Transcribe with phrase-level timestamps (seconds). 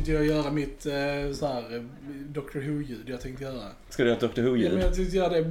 [0.00, 1.82] tänkte jag göra mitt eh, så här, eh,
[2.28, 3.62] Dr Who-ljud jag tänkte göra.
[3.88, 4.66] Ska du göra ett Dr Who-ljud?
[4.66, 5.42] Ja, men jag tänkte göra det.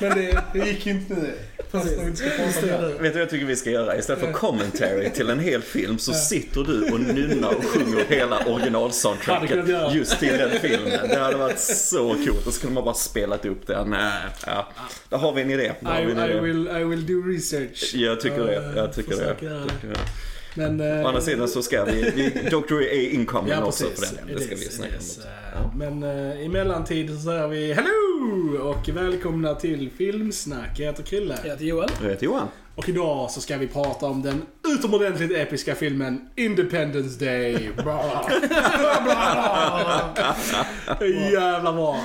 [0.00, 1.32] men det, det gick inte nu.
[1.72, 1.78] Det.
[1.78, 3.96] Vet du vad jag tycker vi ska göra?
[3.96, 8.44] Istället för commentary till en hel film så sitter du och nynnar och sjunger hela
[8.46, 9.58] originalsoundtracket
[9.94, 11.08] just till den filmen.
[11.08, 12.46] Det hade varit så coolt.
[12.46, 13.96] Och så kunde man bara spelat upp den.
[14.46, 14.68] Ja.
[15.08, 15.62] Där har vi en idé.
[15.62, 16.40] I, vi en I, idé.
[16.40, 17.92] will, I will do research.
[17.94, 18.56] Jag tycker det.
[18.56, 19.36] Eh, Jag tycker det.
[19.40, 19.48] det.
[19.88, 19.98] Det.
[20.54, 24.08] Men, eh, Å andra sidan så ska vi, vi Doctor är incoming Ja, också precis.
[24.08, 24.40] för den delen.
[24.40, 25.20] Det ska vi snacka om också.
[25.84, 28.05] Eh, Men uh, i mellantid så säger vi Hello!
[28.62, 30.78] Och välkomna till Filmsnack.
[30.78, 31.38] Jag heter Krille.
[31.44, 31.88] Jag heter Joel.
[32.02, 32.48] Jag heter Johan.
[32.74, 37.70] Och idag så ska vi prata om den utomordentligt episka filmen Independence Day.
[37.84, 38.28] Bra.
[41.32, 42.00] Jävla bra.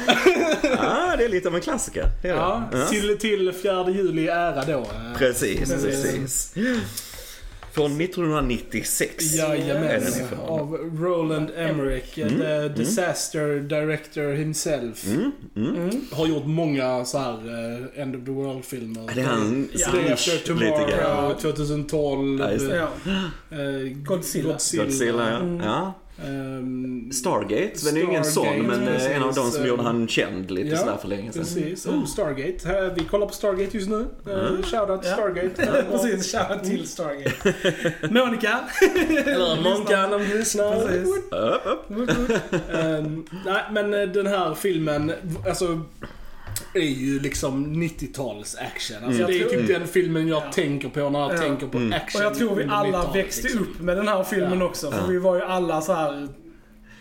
[0.80, 2.05] Ah, det är lite av en klassiker.
[2.23, 2.85] Ja, Ja.
[2.85, 4.85] till, till 4 juli ära då.
[5.17, 6.53] Precis, det- precis.
[7.72, 9.33] Från 1996.
[9.36, 10.02] Jajamän.
[10.47, 15.08] Av Roland Emmerich, Mm, the disaster director himself.
[15.08, 16.02] Mm, mm.
[16.11, 19.11] Har gjort många så här eh, End of the World-filmer.
[19.16, 19.88] Det är han Ja.
[20.13, 21.36] After lite Tomorrow, grann.
[21.38, 22.39] 2012.
[22.69, 22.88] Ja.
[23.05, 23.58] Ja.
[23.58, 24.53] eh, Godzilla.
[24.73, 25.94] Godzilla, ja.
[26.26, 29.52] Ehm, Stargate, men det är ju ingen sån, Stargate, men eh, en av de som
[29.52, 29.66] precis.
[29.67, 31.42] gjorde han känd lite Ja, sådär för länge sedan.
[31.44, 31.86] Precis.
[31.88, 32.78] Oh, Stargate.
[32.86, 33.95] Eh, Vi kollar på Stargate just nu.
[34.28, 34.64] Uh, Mm.
[34.64, 35.14] Shoutout Ja.
[35.14, 35.52] Stargate.
[35.58, 37.53] Ja, Precis, shoutout till Stargate.
[38.09, 38.59] Monica.
[39.26, 40.86] Eller Monkan om du lyssnar.
[40.88, 41.08] Precis.
[41.66, 42.31] Upp, upp.
[42.73, 45.12] Ehm, nej, men eh, den här filmen,
[45.48, 45.81] alltså
[46.73, 48.97] är ju liksom 90-tals action.
[49.03, 49.28] Alltså, Mm.
[49.31, 50.51] Det är typ tror- den filmen jag Ja.
[50.51, 51.38] tänker på när jag Ja.
[51.38, 51.94] tänker på Mm.
[51.94, 52.22] action.
[52.22, 53.62] Och jag tror vi alla 90-talet, växte liksom.
[53.62, 54.66] upp med den här filmen Ja.
[54.66, 54.91] också.
[54.91, 55.07] För Ja.
[55.07, 56.28] vi var ju alla så här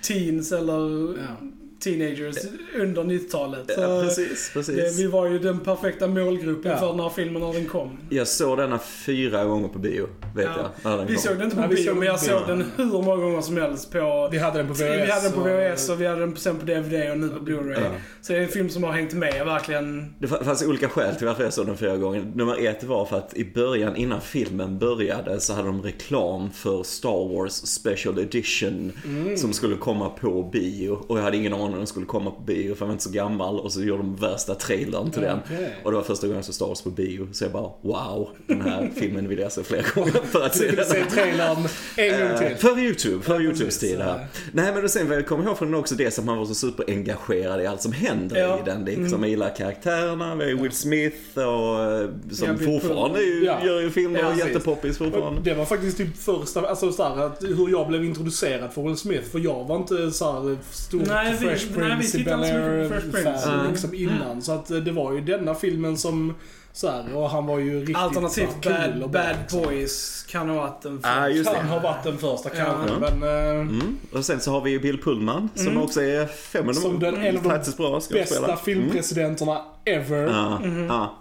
[0.08, 1.36] teens eller Ja.
[1.80, 2.36] Teenagers
[2.80, 3.70] under 90-talet.
[3.74, 4.98] Så Ja, precis, det, precis.
[4.98, 6.78] vi var ju den perfekta målgruppen Ja.
[6.78, 7.98] för den här filmen när den kom.
[8.10, 10.70] Jag såg denna fyra gånger på bio, vet Ja.
[10.82, 10.90] jag.
[10.90, 11.22] När den Vi kom.
[11.22, 13.56] såg den inte på Ja, vi bio, men jag såg den hur många gånger som
[13.56, 14.28] helst på...
[14.32, 14.80] Vi hade den på VHS.
[14.82, 17.28] Vi hade den på och- VHS och vi hade den sen på DVD och nu
[17.28, 17.80] på Blu-ray.
[17.84, 17.90] Ja.
[18.22, 20.14] Så det är en film som har hängt med verkligen.
[20.18, 22.32] Det fanns olika skäl till varför jag såg den fyra gånger.
[22.34, 26.82] Nummer ett var för att i början, innan filmen började, så hade de reklam för
[26.82, 29.36] Star Wars Special Edition Mm.
[29.36, 30.90] som skulle komma på bio.
[31.06, 33.04] Och jag hade ingen aning om den skulle komma på bio för jag var inte
[33.04, 33.60] så gammal.
[33.60, 35.38] Och så gjorde de värsta trailern till den.
[35.44, 35.76] Okej.
[35.84, 37.28] Och det var första gången jag såg Star Wars på bio.
[37.32, 40.58] Så jag bara, wow, den här filmen vill jag se fler gånger för att Du
[40.58, 40.84] se vill den.
[40.86, 41.56] se trailern
[41.96, 42.56] en gång Eh, till.
[42.56, 44.26] För YouTube, för Ja, YouTubes tid här.
[44.52, 46.44] Nej men och sen vad jag kommer ihåg från den också det som man var
[46.46, 48.58] så superengagerad i allt som händer Ja.
[48.58, 48.84] i den.
[48.84, 51.44] Liksom, Jag gillar karaktärerna, vi har ju Will Smith och
[51.84, 53.64] eh, som Ja, fortfarande ju, Ja.
[53.66, 55.40] gör ju filmer Ja, och jättepoppis fortfarande.
[55.40, 58.96] Det var faktiskt typ första, alltså så här, att hur jag blev introducerad för Will
[58.96, 59.30] Smith.
[59.30, 63.70] För jag var inte så här stor Nej, vi- Fresh Prince i Bel-Air Mm.
[63.70, 64.42] liksom innan.
[64.42, 66.34] Så att eh, det var ju denna filmen som
[66.72, 69.62] så här, och han var ju riktigt Alternativt så här, cool Bad, bad liksom.
[69.62, 73.10] Boys kan ha varit en Ah, just Kan ha varit den första kanske, Ja.
[73.10, 73.96] men eh, Mm.
[74.12, 75.82] Och sen så har vi ju Bill Pullman som Mm.
[75.82, 78.56] också är fem Som den- en av de faktiskt bra bästa skådespelare.
[78.64, 80.26] filmpresidenterna ever.
[80.56, 80.70] Mm.
[80.74, 80.86] Mhm.
[80.86, 81.16] ja.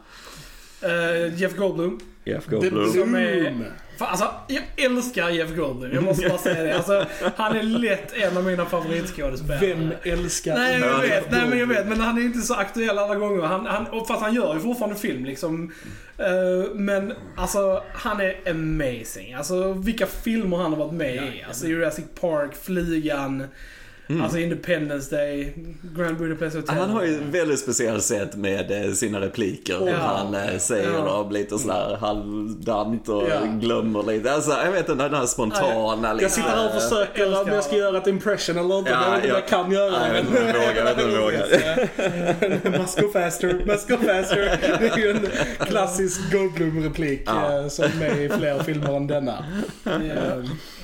[0.81, 1.99] Eh, Jeff Goldblum.
[2.29, 2.91] Jeff Goldblum.
[2.91, 3.63] Som är- Bloom.
[3.97, 5.91] Fan, alltså, jag älskar Jeff Goldblum.
[5.93, 6.73] Jag måste bara säga det.
[6.75, 9.59] Alltså, han är lätt en av mina favoritskådespelare.
[9.61, 11.87] Vem älskar Nej, jag vet, nej, men jag vet.
[11.87, 13.43] Men han är inte så aktuell alla gånger.
[13.43, 15.71] Han, han, och fast han gör ju fortfarande film liksom.
[16.17, 19.33] Eh, men alltså, han är amazing.
[19.33, 21.43] Alltså, vilka filmer han har varit med i.
[21.47, 23.43] Alltså, Jurassic Park, Flygan,
[24.09, 24.21] Mm.
[24.21, 25.53] alltså Independence Day,
[25.97, 26.75] Grand Budapest Hotel.
[26.75, 29.87] Han har ju ett väldigt speciellt sätt med eh, sina repliker.
[29.87, 29.95] Ja.
[29.97, 31.01] Han eh, säger Ja.
[31.05, 33.39] dem lite sådär halvdant och Ja.
[33.59, 34.33] glömmer lite.
[34.33, 36.23] Alltså jag vet inte, den här spontana lite...
[36.25, 38.91] Jag sitter här och försöker älskar om jag ska göra ett impression eller inte.
[38.91, 39.33] Ja, jag ja.
[39.33, 41.47] jag kan göra Nej, jag vet inte om jag vågar,
[42.63, 42.71] jag.
[42.79, 44.57] Must go faster, must go faster.
[44.79, 45.27] Det är ju en
[45.65, 47.59] klassisk Goldblum-replik Ja.
[47.61, 49.45] eh, som är med i fler filmer än denna.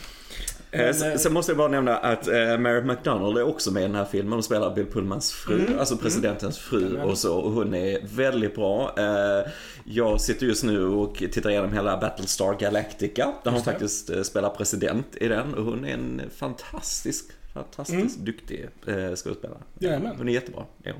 [0.75, 3.71] Eh, Eh, men, s- Sen måste jag bara nämna att eh, Mary McDonald är också
[3.71, 4.33] med i den här filmen.
[4.33, 5.79] Hon spelar Bill Pullmans fru, Mm.
[5.79, 7.01] alltså presidentens fru Jajamän.
[7.09, 7.37] och så.
[7.37, 8.93] Och hon är väldigt bra.
[8.97, 9.51] Eh,
[9.83, 13.33] jag sitter just nu och tittar igenom hela Battlestar Galactica.
[13.43, 15.53] Där hon faktiskt eh, spelar president i den.
[15.53, 19.57] Och hon är en fantastisk, fantastiskt duktig eh, skådespelare.
[19.79, 20.15] Jajamän.
[20.17, 20.93] Hon är jättebra, hon.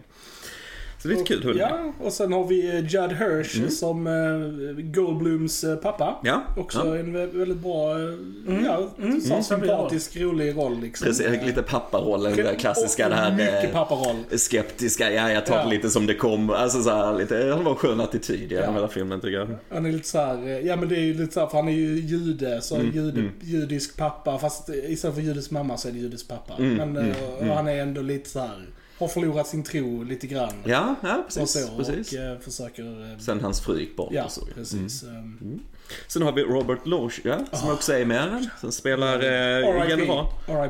[1.06, 1.57] Så det är lite kul med.
[1.57, 3.69] Ja, och sen har vi eh, Judd Hirsch Mm.
[3.69, 6.19] som eh, Goldblums eh, pappa.
[6.24, 6.96] Ja, Också ja.
[6.98, 9.22] en vä- väldigt bra, eh, ja, Mm.
[9.22, 9.44] så Mm.
[9.44, 11.06] sympatisk, rolig roll liksom.
[11.07, 13.31] Precis, lite papparollen, där klassiska Och det här.
[13.31, 14.16] Mycket papparoll.
[14.38, 15.63] skeptiska, ja jag tar Ja.
[15.63, 16.54] det lite som det kommer.
[16.54, 18.74] Alltså så här, lite, han var en skön attityd genom Ja.
[18.74, 19.48] hela filmen tycker jag.
[19.69, 21.68] Han är lite så här, ja men det är ju lite så här, för han
[21.68, 23.31] är ju jude, så Mm, jude, mm.
[23.42, 26.54] judisk pappa, fast istället för judisk mamma så är det judisk pappa.
[26.60, 27.56] Mm, men mm, och mm.
[27.56, 28.66] han är ändå lite så här
[28.98, 30.54] har förlorat sin tro lite grann.
[30.66, 31.52] Ja, ja och precis.
[31.68, 32.14] så, precis.
[32.14, 33.12] och eh, försöker...
[33.14, 34.46] eh, Sen hans fru gick bort Ja, och så.
[34.56, 35.04] precis.
[35.04, 35.60] Um,
[36.08, 37.74] Sen har vi Robert Loge, ja, som Ah.
[37.74, 38.50] också är med.
[38.62, 40.26] Som spelar eh, general.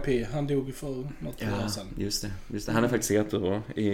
[0.06, 0.28] RIP.
[0.34, 1.88] Han dog för något år Ja, sedan.
[1.98, 2.72] just det, just det.
[2.72, 3.90] Han är faktiskt jättebra i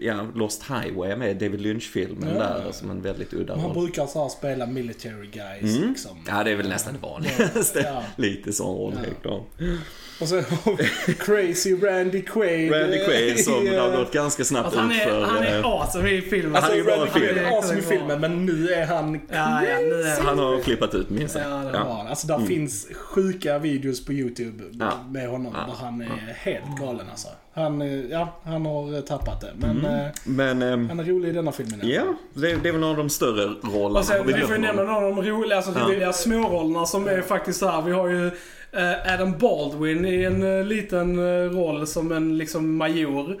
[0.00, 2.38] ja, Lost Highway med David Lynch-filmen Ja.
[2.42, 3.84] där som en väldigt udda Men han roll.
[3.84, 5.88] brukar så här spela military guys Mm.
[5.88, 6.18] liksom.
[6.26, 7.80] Ja, det är väl nästan det vanligaste.
[7.80, 8.02] Ja.
[8.16, 9.46] Lite sån roll, helt klart.
[10.20, 10.42] Och så
[11.18, 12.72] Crazy Randy Quaid.
[12.72, 15.22] Randy Quaid som det har eh, gått ganska snabbt Alltså, han, är, för...
[15.22, 16.56] han eh, är awesome i filmen.
[16.56, 17.44] Alltså, Han är ju bra i filmen.
[17.44, 20.94] är awesome i filmen, men nu är han Ja, ja, nu är han har flippat
[20.94, 21.84] ut minst Ja, det ja.
[21.86, 24.92] Ja, alltså där finns sjuka videos på YouTube Ja.
[25.10, 25.60] med honom Ja.
[25.72, 27.28] där han är helt galen alltså.
[27.54, 29.50] Han, eh, ja, han har eh, tappat det.
[29.56, 31.80] Men eh, Men, ehm, han är rolig i denna filmen.
[31.82, 32.02] ja,
[32.34, 33.98] det, det är väl någon av de större rollerna.
[33.98, 34.92] Och sen, Har vi får ju nämna någon?
[34.94, 35.84] några av de roliga, alltså Ja.
[35.84, 37.82] roliga smårollerna som är faktiskt här.
[37.82, 38.32] Vi har ju eh,
[39.14, 43.36] Adam Baldwin i en eh, liten eh, roll som en liksom major.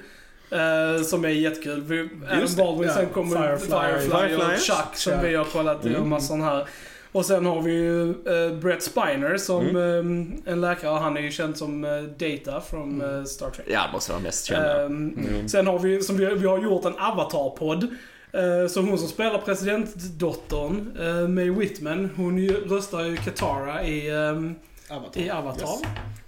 [0.50, 1.82] eh, som är jättekul.
[1.82, 2.94] Vi, Adam Baldwin, ja.
[2.94, 3.68] sen kommer Firefly.
[3.70, 4.36] Firefly, Firefly.
[4.54, 5.24] och Chuck som Chuck.
[5.24, 6.08] vi har kollat i Mm.
[6.08, 6.66] massa sån här.
[7.12, 10.32] Och sen har vi ju eh, Brett Spiner som Mm.
[10.46, 10.98] eh, en läkare.
[10.98, 13.66] Han är ju känd som eh, Data från eh, Star Trek.
[13.70, 14.84] Ja, måste vara mest kända.
[14.84, 15.48] Ehm, Mm.
[15.48, 17.86] Sen har vi, som vi, vi har gjort en Avatar-podd.
[18.34, 24.54] Uh, så hon som spelar presidentdottern, uh, Mae Whitman, hon röstar ju Katara i, ehm,
[24.90, 25.20] Avatar.
[25.20, 25.60] i Avatar.
[25.60, 25.82] Yes.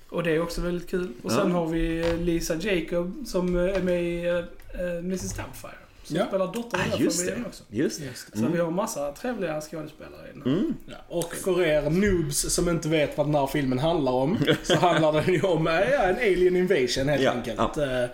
[0.09, 1.13] Och det är också väldigt kul.
[1.23, 5.90] Och sen har vi eh, Lisa Jacob som eh, är med i uh, Mrs Doubtfire.
[6.11, 6.27] Som Ja.
[6.27, 7.49] spelar dottern i Ah, den just familjen det.
[7.49, 7.65] också.
[7.71, 8.07] Just det.
[8.07, 8.39] Just det.
[8.39, 8.53] Så Mm.
[8.53, 10.43] vi har massa trevliga skådespelare i den.
[10.53, 10.59] här.
[10.61, 10.75] Mm.
[10.87, 10.97] Ja.
[11.09, 15.13] Och för er noobs som inte vet vad den här filmen handlar om, så handlar
[15.13, 17.77] den ju om eh, ja, en alien invasion helt Ja, enkelt.
[17.77, 18.05] Eh,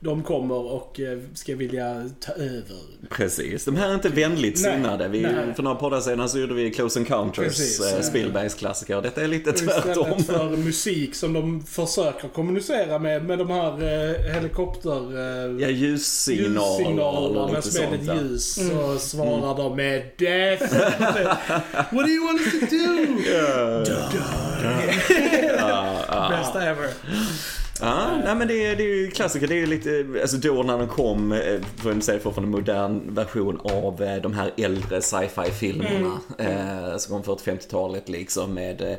[0.00, 2.76] De kommer och eh, ska vilja ta över.
[3.10, 3.64] Precis.
[3.64, 5.08] De här är inte vänligt sinnade.
[5.08, 5.54] Vi, nej.
[5.56, 8.06] för några poddar sedan så gjorde vi Close Encounters, Precis.
[8.06, 9.02] Spielbergs klassiker.
[9.02, 10.06] Detta är lite tvärtom.
[10.18, 15.18] Istället för musik som de försöker kommunicera med, med de här eh, helikopter...
[15.18, 18.14] Eh, Ja, ljussignaler ljussignalerna med lite som ja.
[18.14, 18.58] ljus.
[18.58, 18.70] Mm.
[18.70, 20.74] Så svarar de med Death.
[21.90, 23.06] What do you want us to do?
[26.30, 26.88] Bästa ever.
[27.80, 29.46] Ja, nej men det är, det är ju klassiker.
[29.46, 32.60] Det är ju lite, alltså då när de kom, eh, får jag säga fortfarande en
[32.60, 36.20] modern version av eh, de här äldre sci-fi filmerna.
[36.38, 38.96] Eh, som kom 40-50-talet liksom med eh,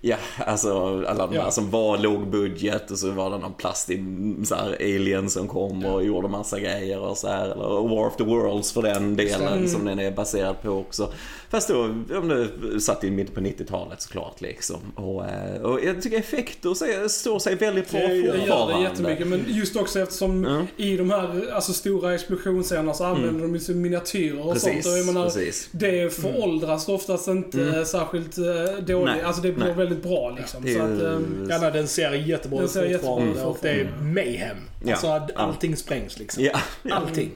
[0.00, 0.16] Ja,
[0.46, 1.42] alltså alla de Ja.
[1.42, 4.04] här som var låg budget och så var det någon plastig
[4.44, 7.44] så här, alien som kom och gjorde massa grejer och så här.
[7.44, 11.12] Eller War of the Worlds för den delen som den är baserad på också.
[11.50, 11.80] Fast då,
[12.18, 14.76] om det satt i mitten på 90-talet såklart liksom.
[14.94, 18.72] Och, eh, och jag tycker effekter så- står sig väldigt bra gör- Det fortfarande.
[18.72, 20.84] gör det jättemycket, men just också eftersom Ja.
[20.84, 24.86] i de här alltså, stora explosionsscenerna så använder de ju miniatyrer och Precis, sånt.
[24.94, 25.68] Och jag menar, precis.
[25.72, 28.44] det föråldras oftast inte särskilt eh,
[28.86, 29.04] dåligt.
[29.14, 29.74] Nej, Alltså det blir nej.
[29.88, 30.66] Väldigt bra liksom.
[30.66, 33.40] Är så att, Ja, nej, den ser jättebra Den ut ser jättebra fortfarande.
[33.40, 34.56] ut Och det är mayhem.
[34.84, 34.92] Ja.
[34.92, 36.44] Alltså att allting sprängs liksom.
[36.44, 36.60] Ja,
[36.96, 37.30] Allting.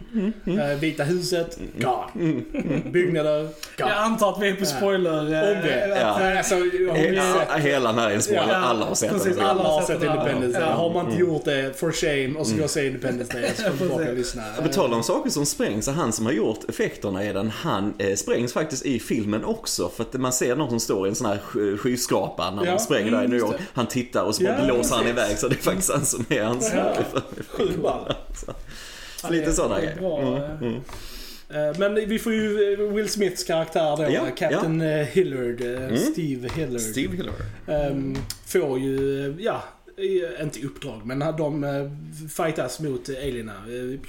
[0.46, 2.40] Eh, Vita huset, gone.
[2.90, 3.94] Byggnader, jag gone.
[3.94, 5.18] antar att vi är på spoiler.
[5.20, 5.98] Om det.
[6.00, 6.38] Ja.
[6.38, 6.60] Alltså, har
[6.94, 9.46] ni He- sett hela den här inspelningen, Ja, alla har sett precis, den.
[9.46, 10.02] Alla har sett.
[10.02, 10.68] Independence Day.
[10.68, 10.74] Ja.
[10.74, 13.50] Har man inte gjort det, for shame, och så går och se Independence Day.
[13.56, 14.42] Så tillbaka och lyssna.
[14.62, 17.94] På tal om saker som sprängs, så han som har gjort effekterna i den, han
[17.98, 19.88] eh, sprängs faktiskt i filmen också.
[19.96, 22.72] För att man ser någon som står i en sån här sk- skyskrapa när Ja,
[22.72, 23.56] de spränger där i mm, New York.
[23.74, 26.24] Han tittar och så bara Ja, blåser han iväg så det är faktiskt han som
[26.28, 28.14] är ansvarig för Sjukt ball.
[29.22, 29.96] Ja, Lite sådana grejer.
[30.00, 30.50] bra, Mm, eh.
[30.62, 30.80] mm.
[31.50, 35.68] Eh, Men vi får ju eh, Will Smiths karaktär då, Ja, Captain eh, Hillard, eh,
[35.84, 35.96] Mm.
[35.96, 36.80] Steve Hillard.
[36.80, 37.32] Steve Hiller.
[37.68, 38.16] ehm,
[38.46, 39.60] får ju, eh, ja, eh,
[40.42, 41.70] inte i uppdrag, men de eh,
[42.28, 43.52] fightas mot eh, alierna.
[43.52, 44.00] Eh.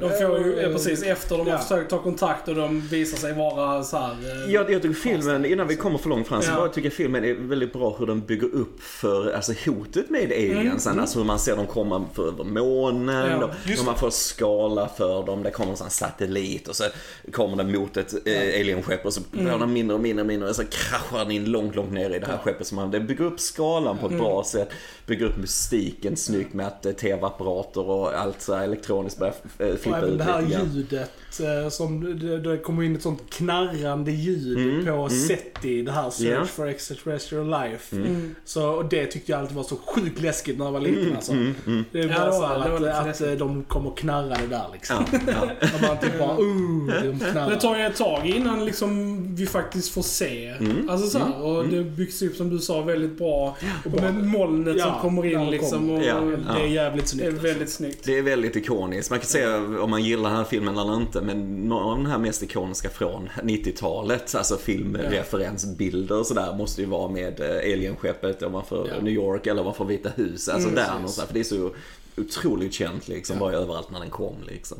[0.00, 1.52] De får ju, ja, Eh, precis, efter de ja.
[1.56, 4.10] har försökt ta kontakt och de visar sig vara så här.
[4.46, 6.56] eh, Jag, jag tycker filmen, innan vi kommer för långt fram, så Ja.
[6.56, 10.22] bara tycker jag filmen är väldigt bra hur den bygger upp för alltså, hotet med
[10.32, 11.00] aliensen.
[11.00, 15.26] Alltså hur man ser dem komma för över månen, Ja, hur man får skala för
[15.26, 15.42] dem.
[15.42, 16.84] Det kommer en sån satellit och så
[17.32, 20.48] kommer den mot ett eh, alienskepp och så blir den mindre och mindre och mindre
[20.48, 22.66] och så kraschar den in långt, långt ner i det här skeppet.
[22.66, 24.68] Så man, det bygger upp skalan på ett bra sätt,
[25.06, 29.68] bygger upp mystiken snyggt med att eh, tv-apparater och allt så här elektroniskt börjar eh,
[29.68, 31.10] Och flippa även ut det här ljudet
[31.40, 35.08] eh, som, det, det kommer in ett sånt knarrande ljud Mm, på mm.
[35.10, 36.44] SETI, det här Search Ja.
[36.44, 37.96] for Extraterrestrial Life.
[37.96, 38.34] Mm.
[38.44, 41.32] Så och det tyckte jag alltid var så sjukt läskigt när jag var liten alltså.
[41.32, 41.84] Mm, mm.
[41.92, 44.96] Det var Ja, det så att, att eh, de kom och knarrade där liksom.
[45.12, 45.68] Ja, ja.
[45.74, 47.50] Och man typ bara, uh, de knarrar.
[47.50, 50.46] Det tar ju ett tag innan liksom vi faktiskt får se.
[50.48, 50.90] Mm.
[50.90, 51.42] Alltså så här, Mm.
[51.42, 53.56] och det byggs upp som du sa väldigt bra.
[53.84, 55.90] Och med molnet som Ja, kommer in de liksom.
[55.90, 57.24] Och, Ja, Det är jävligt Det snyggt.
[57.26, 57.46] är alltså.
[57.46, 58.04] väldigt snyggt.
[58.04, 59.10] Det är väldigt ikoniskt.
[59.10, 62.06] Man kan säga om man gillar den här filmen eller inte, men några av de
[62.06, 68.42] här mest ikoniska från 90-talet, alltså filmreferensbilder och sådär, måste ju vara med eh, alienskeppet
[68.42, 68.94] om man får Ja.
[69.02, 70.48] New York eller om man får Vita hus.
[70.48, 70.94] Alltså Mm, där precis.
[70.94, 71.26] någonstans.
[71.28, 71.70] För det är så
[72.18, 74.78] otroligt känt liksom, var ju överallt när den kom liksom.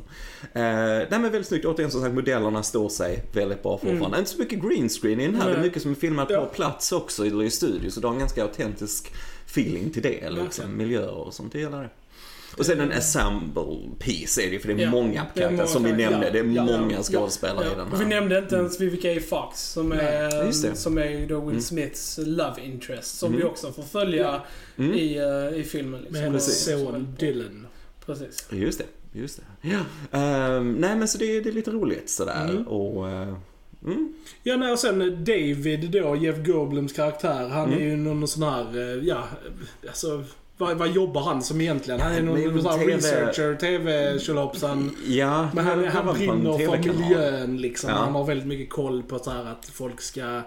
[0.53, 4.19] Eh, nej men väldigt snyggt, återigen som sagt modellerna står sig väldigt bra fortfarande.
[4.19, 6.41] Inte så mycket green screen i den här, det är mycket som är filmat Ja.
[6.41, 9.13] på plats också, eller i studio, så det har en ganska autentisk
[9.47, 11.91] feeling till det liksom, miljöer och sånt, det gillar det.
[12.59, 15.93] Och sen en ensemble piece är det för det är Ja, många karaktärer som vi
[15.93, 16.31] nämnde.
[16.31, 18.11] Det är Ja, ja, många ja, skådespelare i Ja, den och vi här.
[18.11, 20.77] nämnde inte ens Vivica Fox som är, det.
[20.77, 21.61] som är då Will Mm.
[21.61, 23.19] Smiths love interest.
[23.19, 23.39] Som Mm.
[23.41, 24.41] vi också får följa
[24.77, 24.93] Mm.
[24.95, 25.17] i,
[25.53, 26.01] eh, i filmen.
[26.01, 26.13] Liksom.
[26.13, 27.67] Med hennes son Dylan.
[28.07, 28.49] Precis.
[28.51, 29.69] Just det, just det.
[29.69, 29.81] Ja.
[30.19, 32.45] Ehm, nej men så det, det är lite roligt sådär.
[32.51, 32.67] Mm.
[32.69, 33.37] Och, eh,
[33.85, 34.13] mm.
[34.43, 37.49] Ja, nej, och sen David då, Jeff Goldblums karaktär.
[37.49, 37.79] Han Mm.
[37.79, 39.25] är ju någon sån här, eh, ja,
[39.89, 40.25] alltså
[40.59, 42.01] vad, vad jobbar han som egentligen?
[42.01, 44.97] Han är någon sån här TV researcher, TV-tjolopsan.
[45.07, 47.91] Ja, Men han, han brinner för miljön liksom.
[47.91, 47.97] Ja.
[47.97, 50.41] Han har väldigt mycket koll på så här att folk ska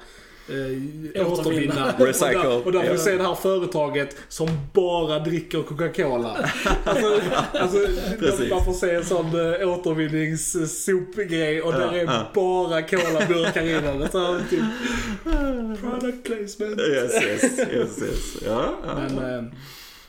[1.15, 1.93] eh, Återvinna.
[1.99, 2.37] Recycle.
[2.37, 2.91] Och, där, och där får Ja.
[2.93, 6.49] vi se det här företaget som bara dricker Coca-Cola.
[6.83, 7.19] alltså,
[7.53, 7.77] alltså,
[8.49, 12.25] man får se en sån uh, återvinningssopgrej och där är ja.
[12.33, 14.09] bara colaburkar i den.
[14.11, 14.63] Så här, typ,
[15.81, 16.79] product placement.
[16.79, 18.37] Yes, yes, yes, yes.
[18.45, 18.95] Ja, ja.
[18.95, 19.43] Men, eh,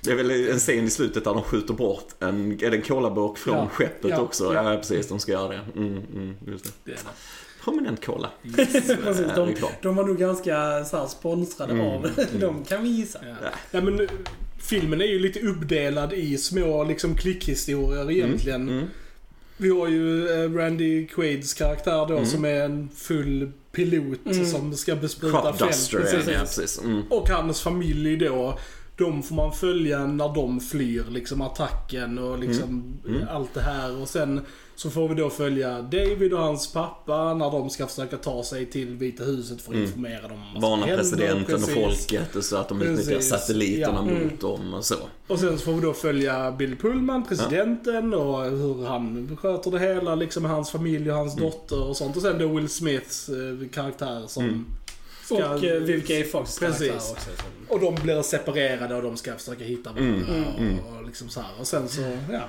[0.01, 2.83] Det är väl en scen i slutet där de skjuter bort en, är det en
[2.83, 3.69] colaburk från Ja.
[3.73, 4.21] skeppet Ja.
[4.21, 4.55] också?
[4.55, 4.73] Ja.
[4.73, 4.77] Ja.
[4.79, 5.61] precis, de ska göra det.
[5.77, 6.71] Mm, mm, just det.
[6.85, 6.99] det det.
[7.65, 8.31] Prominent cola.
[8.57, 11.87] Precis, Eh, de, de var nog ganska så här, sponsrade Mm.
[11.87, 13.19] av De kan vi gissa.
[13.43, 13.49] Ja.
[13.71, 14.09] Ja, men,
[14.59, 18.69] filmen är ju lite uppdelad i små liksom, klickhistorier egentligen.
[18.69, 18.85] Mm.
[19.57, 22.27] Vi har ju eh, Randy Quaids karaktär då Mm.
[22.27, 24.47] som är en full pilot Mm.
[24.47, 25.59] som ska bespruta fält.
[25.91, 25.93] Precis.
[26.29, 26.81] ja, precis.
[26.85, 27.03] Mm.
[27.11, 28.59] Och hans familj då.
[28.97, 33.23] De får man följa när de flyr, liksom attacken och liksom Mm.
[33.31, 33.97] allt det här.
[34.03, 34.41] Och sen
[34.83, 38.67] så får vi då följa David och hans pappa när de ska försöka ta sig
[38.67, 39.87] till Vita huset för att Mm.
[39.87, 41.75] informera dem om vad som Varna presidenten och Precis.
[42.07, 44.25] folket och så att de utnyttjar satelliterna Ja.
[44.25, 44.95] mot dem och så.
[45.27, 49.79] Och sen så får vi då följa Bill Pullman, presidenten och hur han sköter det
[49.79, 51.45] hela liksom med hans familj och hans Mm.
[51.51, 52.17] dotter och sånt.
[52.17, 54.67] Och sen då Will Smiths eh, karaktär som Mm.
[55.25, 55.35] ska...
[55.51, 56.91] Och eh, Vivica Fox Precis.
[56.93, 57.15] också.
[57.69, 60.79] Och de blir separerade och de ska försöka hitta varandra Mm, mm.
[60.79, 61.51] och, och liksom så här.
[61.61, 62.01] Och sen så,
[62.33, 62.41] ja.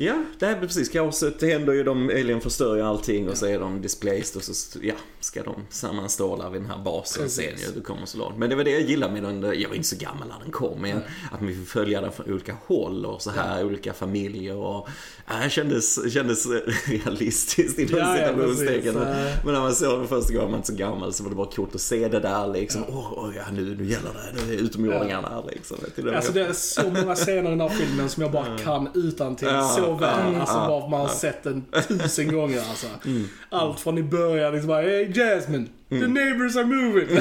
[0.00, 1.40] Ja, det här är precis kaoset.
[1.40, 4.78] Det händer ju, de, alien förstör ju allting och så är de displaced och så
[4.82, 7.44] ja, ska de sammanstråla vid den här basen Precis.
[7.44, 7.80] sen ju.
[7.80, 8.38] Det kommer så långt.
[8.38, 10.50] Men det var det jag gillade med den, jag var inte så gammal när den
[10.52, 10.96] kom, men
[11.32, 14.88] att vi får följa den från olika håll och så här, olika familjer och
[15.28, 16.46] ja, det kändes, kändes
[16.86, 18.94] realistiskt inom Ja, ja, citationstecken.
[18.94, 19.44] precis.
[19.44, 21.50] Men, när man såg det första gången, man inte så gammal, så var det bara
[21.50, 22.84] coolt att se det där liksom.
[22.88, 25.76] Åh, åh, ja, nu, nu gäller det, nu är utomjordingarna här liksom.
[25.96, 28.88] Det Alltså det är så många scener i den här filmen som jag bara kan
[28.94, 30.32] utan till Ja, så väl.
[30.34, 32.86] ja, Alltså bara man sett den tusen gånger alltså.
[33.04, 33.28] Mm.
[33.50, 37.08] Allt från i början liksom bara Hey Jasmine, the neighbors are moving.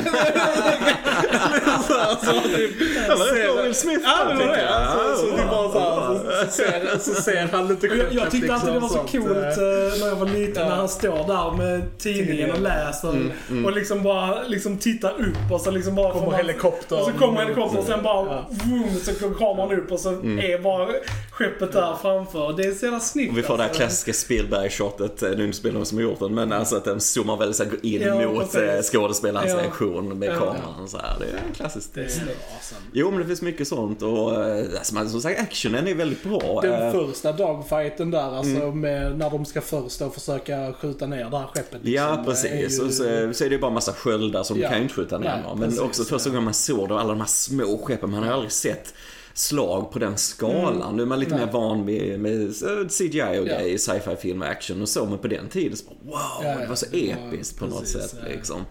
[1.87, 2.79] så, typ,
[3.17, 4.55] ser- Will Smith Ja, det var.
[4.57, 8.79] Alltså, så bara så, här, ser, så ser han lite Och Jag, tyckte alltid det
[8.79, 12.51] var så coolt eh, eh, när jag var liten när han står där med tidningen
[12.51, 13.09] och läser
[13.49, 16.99] Mm, och liksom bara liksom tittar upp och så liksom bara Kommer helikoptern.
[16.99, 18.45] Och så kommer helikoptern och sen bara Ja.
[18.49, 20.39] vroom, så kommer han upp och så Mm.
[20.39, 20.87] är bara
[21.31, 22.53] skeppet där framför.
[22.57, 23.81] Det är så jävla snyggt vi får det här alltså.
[23.83, 27.37] klassiska Spielberg-shotet, eh, nu är det som har gjort den, men alltså att den zoomar
[27.37, 29.57] väldigt så här in mot eh, skådespelarens Ja.
[29.61, 30.33] reaktion med Ja.
[30.35, 31.15] kameran så här.
[31.19, 31.93] Det är klassiskt.
[31.93, 32.81] Det är awesome.
[32.93, 36.23] Jo, men det finns mycket sånt och eh, alltså, man- som sagt actionen är väldigt
[36.23, 36.59] bra.
[36.61, 41.29] Den Eh, första dogfighten där, alltså med, när de ska först då försöka skjuta ner
[41.29, 41.79] det här skeppet.
[41.83, 42.79] Ja, liksom, är precis.
[42.81, 44.69] ju- Och så, så är det ju bara massa sköldar som Ja.
[44.69, 45.59] kan inte skjuta ner någon.
[45.59, 46.31] Men precis, också första ja.
[46.31, 48.93] gången man såg då alla de här små skeppen, man har aldrig sett
[49.37, 50.95] slag på den skalan.
[50.95, 51.45] Nu är man lite Mm.
[51.51, 51.53] Nej.
[51.53, 53.59] mer van med, med eh, CGI och Ja.
[53.59, 56.49] grejer sci-fi film och action och så, men på den tiden så bara, wow, Ja,
[56.53, 58.27] ja, det var så episkt på något precis, sätt ja.
[58.35, 58.61] liksom.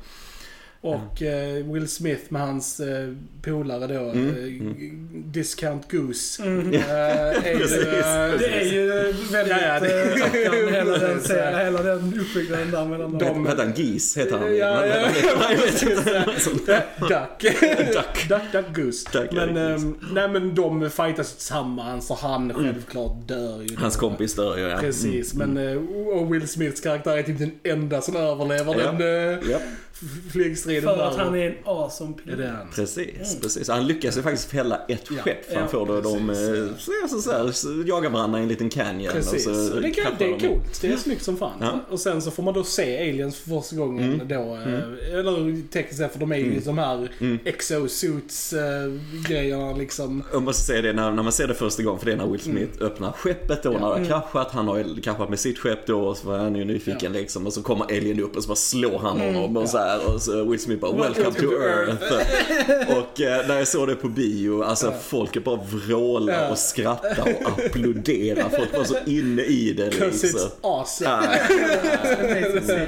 [0.87, 3.12] Och eh, Will Smith med hans eh,
[3.43, 6.43] polare då, Mm, eh, Discount Goose.
[6.43, 6.75] Mm.
[6.75, 7.66] Eh, är ju,
[8.38, 8.87] Det är ju
[9.33, 11.64] väldigt Ja, ja, det- hela den Precis, serien, ja.
[11.64, 13.19] hela den uppbyggnaden där mellan dem.
[13.19, 14.16] De- Hette han Geese?
[14.21, 14.57] Heter han?
[14.57, 15.09] Ja, ja.
[16.66, 17.09] Duck.
[17.09, 18.28] Duck.
[18.28, 19.09] Duck, duck, goose.
[19.12, 19.61] Duck, men, goose.
[19.87, 23.66] ehm, nej men de fightas tillsammans och han självklart dör ju.
[23.75, 23.81] då.
[23.81, 24.78] Hans kompis dör ju, ja.
[24.78, 25.50] Precis, Mm.
[25.50, 25.78] men
[26.19, 28.93] och Will Smiths karaktär är typ den enda som överlever Ja.
[28.93, 28.97] den
[30.33, 32.38] flygstriden För att han är en awesome pilot.
[32.38, 32.67] det han?
[32.75, 33.69] precis, precis.
[33.69, 36.55] Han lyckas ju faktiskt fälla ett Ja, skepp för ja, de, precis, eh,
[37.03, 37.09] ja.
[37.09, 39.12] så, så, så, så jagar varandra i en liten canyon.
[39.12, 40.49] Precis, Och så och det, kan, det är de.
[40.49, 40.81] coolt.
[40.81, 41.53] Det är snyggt som fan.
[41.61, 41.81] Ja.
[41.91, 44.29] Och sen så får man då se aliens för första gången Mm.
[44.29, 44.55] då.
[44.55, 47.38] eh, Eller tekniskt sett, för de är ju de här Mm.
[48.47, 50.23] exosuits-grejerna liksom.
[50.33, 52.26] Jag måste säga det när, när man ser det första gången, för det är när
[52.26, 54.50] Will Smith öppnar skeppet då, när det har kraschat.
[54.53, 57.47] Han har kraschat med sitt skepp då och så var han ju nyfiken liksom.
[57.47, 60.14] Och så kommer Alien upp och så bara slår han honom och så här här
[60.14, 62.12] och så Will Smith bara “Welcome to Earth”.
[62.99, 66.49] Och eh, när jag såg det på bio, alltså folket bara vrålar Ja.
[66.49, 68.49] och skrattar och applåderar.
[68.57, 70.40] Folk var så inne i det 'Cause liksom.
[70.40, 71.28] it's awesome.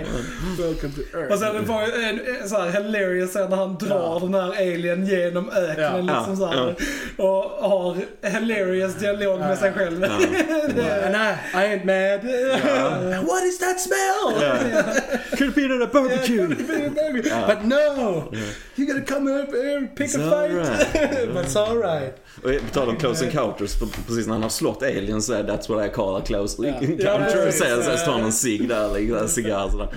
[0.59, 1.33] Welcome to Earth.
[1.33, 4.51] Och sen det var ju en, så här hilarious scen när han drar den här
[4.57, 6.15] alien genom öknen Ja.
[6.19, 6.75] liksom så här,
[7.17, 10.05] Och har hilarious dialog med sig själv.
[10.05, 12.21] And I, I ain't mad.
[13.27, 14.33] What is that smell?
[15.39, 16.47] Could be at a barbecue.
[17.47, 18.33] But no!
[18.77, 20.51] You gotta come up here and pick It's a fight.
[20.53, 21.29] alright.
[21.35, 22.15] But it's alright.
[22.37, 23.75] Och på tal om Close Encounters,
[24.07, 26.75] precis när han har slått Alien så är That's what I call a close Ja.
[26.75, 27.53] encounter.
[27.61, 29.89] Ja, han så tar han en cigg där, liksom, en cigarr sådär.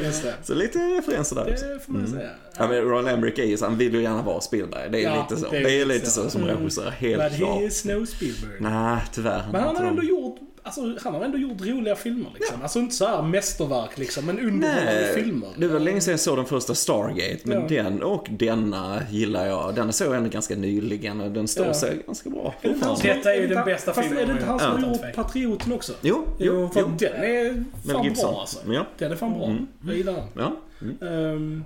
[0.44, 1.66] Så lite referenser där också.
[1.66, 2.30] Det får man säga.
[2.58, 4.90] Ja, men Roland Emmerich är ju så, han vill ju gärna vara Spielberg.
[4.92, 5.50] Det är Ja, lite så.
[5.52, 6.24] det är Det är lite så.
[6.24, 7.60] så som regissör, helt But klart.
[7.60, 8.52] he is no Spielberg.
[8.60, 9.44] Nej, tyvärr.
[9.52, 12.62] Men han har ändå gjort, alltså, han har ändå gjort roliga filmer liksom.
[12.62, 15.50] Alltså inte så här mästerverk liksom, men underhållande Nej, filmer.
[15.58, 17.68] det var länge sedan jag såg den första Stargate, men Ja.
[17.84, 19.76] den och denna gillar jag.
[19.76, 21.74] Den såg jag ändå ganska nyligen och den står Ja.
[21.74, 22.54] sig ganska bra.
[22.62, 24.88] Är det Detta är ju den bästa fast filmen är det inte han som Ja.
[24.88, 25.16] har gjort.
[25.16, 25.94] Patrioten också?
[26.02, 26.92] Jo, Jo, för jo.
[27.00, 28.60] den är fan bra alltså.
[28.72, 28.86] Ja.
[28.98, 29.46] Den är fan bra.
[29.46, 29.68] Mm.
[29.86, 30.24] Jag gillar den.
[30.36, 30.56] Ja.
[30.82, 31.14] Mm.
[31.36, 31.66] Um,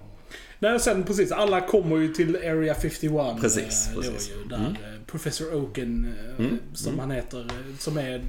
[0.60, 3.42] nej, sen precis, alla kommer ju till Area 51.
[3.42, 4.30] Precis, då precis.
[4.30, 4.72] Ju, där Mm.
[4.72, 7.00] eh, Professor Oaken, eh, Mm, som mm.
[7.00, 7.48] han heter,
[7.80, 8.22] som är,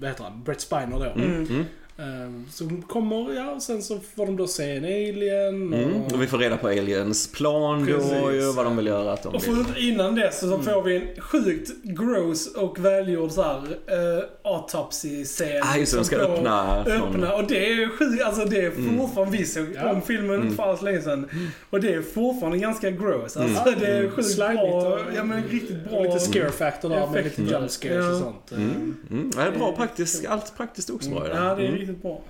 [0.00, 1.54] vad heter han, Brett Spiner då.
[1.98, 2.10] Mm.
[2.12, 2.22] Mm.
[2.26, 5.78] Um, som kommer, ja, och sen så får de då se en alien och...
[5.78, 6.02] Mm.
[6.02, 8.12] Och vi får reda på Aliens plan då Precis.
[8.32, 9.12] ju, vad de vill göra.
[9.12, 9.64] Att de Och vill.
[9.64, 15.60] för, innan dess så får vi en sjukt gross och välgjord så här, uh, autopsy-scen.
[15.62, 17.34] Ah, just det, de ska öppna från- öppna.
[17.34, 19.90] Och det är sjukt, alltså det är fortfarande, vi såg Ja.
[19.90, 20.56] om filmen Mm.
[20.56, 21.28] för alls länge sedan.
[21.70, 23.36] Och det är fortfarande ganska gross.
[23.36, 23.80] Alltså Mm.
[23.80, 26.02] det är sjukt Slimigt bra, och- ja men riktigt bra.
[26.02, 28.12] Lite scare factor där med lite jump scares Ja.
[28.12, 28.52] och sånt.
[28.52, 28.94] Mm.
[29.10, 29.30] Mm.
[29.36, 31.44] Ja, det är bra praktiskt, allt praktiskt också bra i den.
[31.44, 31.81] Ja, det är Mm.
[31.82, 32.22] Riktigt bra.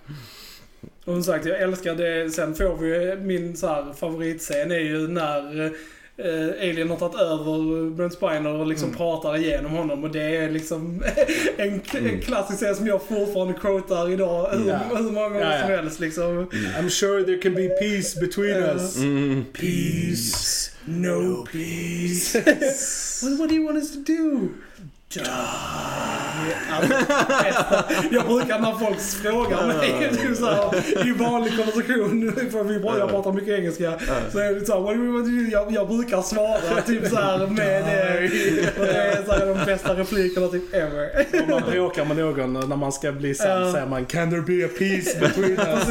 [1.05, 2.31] Och som sagt, jag älskar det.
[2.31, 5.65] Sen får vi ju, min så här, favoritscen är ju när
[6.17, 8.97] eh, Alien har tagit över Brent Spiner och liksom Mm.
[8.99, 10.05] pratar igenom honom.
[10.05, 11.03] Och det är liksom
[11.57, 12.15] en, k- Mm.
[12.15, 14.79] en klassisk scen som jag fortfarande quotar idag hur, Ja.
[14.97, 15.61] hur många gånger Ja, ja.
[15.61, 16.47] som helst liksom.
[16.79, 18.75] I'm sure there can be peace between Ja.
[18.75, 18.97] us.
[18.97, 19.45] Mm.
[19.53, 22.39] Peace, no peace.
[23.23, 24.49] what, what do you want us to do?
[28.11, 33.11] Jag brukar när folk frågar mig så här, i vanlig konversation, för vi bara, jag
[33.11, 33.99] pratar mycket engelska,
[34.33, 35.53] så är det så här?
[35.53, 38.71] Jag, jag brukar svara typ så här med det.
[38.81, 41.27] Och det är så här, de bästa replikerna typ ever.
[41.43, 43.73] Om man bråkar med någon när man ska bli Ja.
[43.73, 45.89] säger man Can there be a peace between us?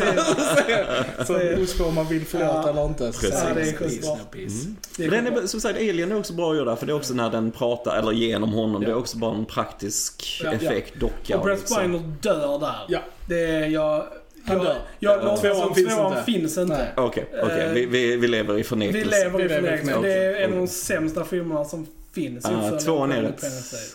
[1.28, 3.14] Så på om man vill förlåta eller inte.
[3.14, 4.16] Så Ja, det är man sjukt peace, bra.
[4.16, 4.68] no peace.
[4.98, 6.96] Det är Men den är, som sagt, Alien är också bra gjorda för det är
[6.96, 10.52] också när den pratar, eller genom honom, det är också bara en praktisk Ja.
[10.52, 11.38] effekt, docka.
[11.38, 11.78] Och Brett liksom.
[11.78, 12.76] Spiner dör där.
[12.88, 13.00] Ja.
[13.28, 14.06] Det är jag...
[14.46, 14.76] Han jag, dör.
[15.00, 15.38] Jag, Ja.
[15.44, 16.24] jag, Tvåan finns tvåan inte.
[16.24, 16.78] finns inte.
[16.78, 16.88] Nej.
[16.98, 17.62] Okej, okej.
[17.62, 19.10] Eh, Vi, vi, vi lever i förnekelse.
[19.10, 20.00] Vi lever i förnekelse.
[20.02, 22.46] Det är en av de sämsta filmerna som finns.
[22.46, 23.44] Ah, uppföljare tvåan är rätt,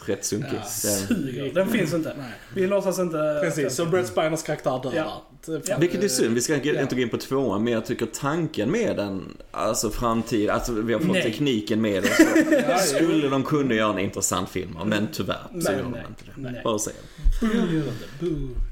[0.07, 0.49] rätt sunkig.
[0.53, 1.55] Ja, Den- Suger.
[1.55, 2.13] Den finns inte.
[2.19, 2.27] Nej.
[2.55, 3.39] Vi låtsas inte...
[3.43, 5.23] Precis, så Brett Spiners karaktär dör Ja.
[5.81, 6.87] Vilket är synd, vi ska inte Ja.
[6.91, 11.01] gå in på tvåan, men jag tycker tanken med den, alltså framtid, alltså vi har
[11.01, 11.23] fått Nej.
[11.23, 12.09] tekniken med det.
[12.79, 16.25] Så skulle de kunna göra en intressant film, men tyvärr så Nej, gör de inte
[16.25, 16.33] det.
[16.37, 16.61] nej.
[16.65, 16.97] Bara säga.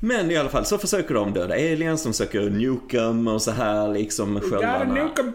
[0.01, 3.89] Men i alla fall så försöker de döda aliens, de söker nukem och så här
[3.93, 4.95] liksom sköldarna.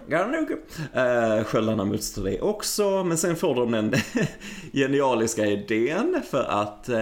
[0.10, 0.56] Gotta nuke
[0.94, 1.38] 'em.
[1.38, 3.90] Eh, sköldarna motstår det också, men sen får de den
[4.74, 6.98] genialiska idén för att, eh,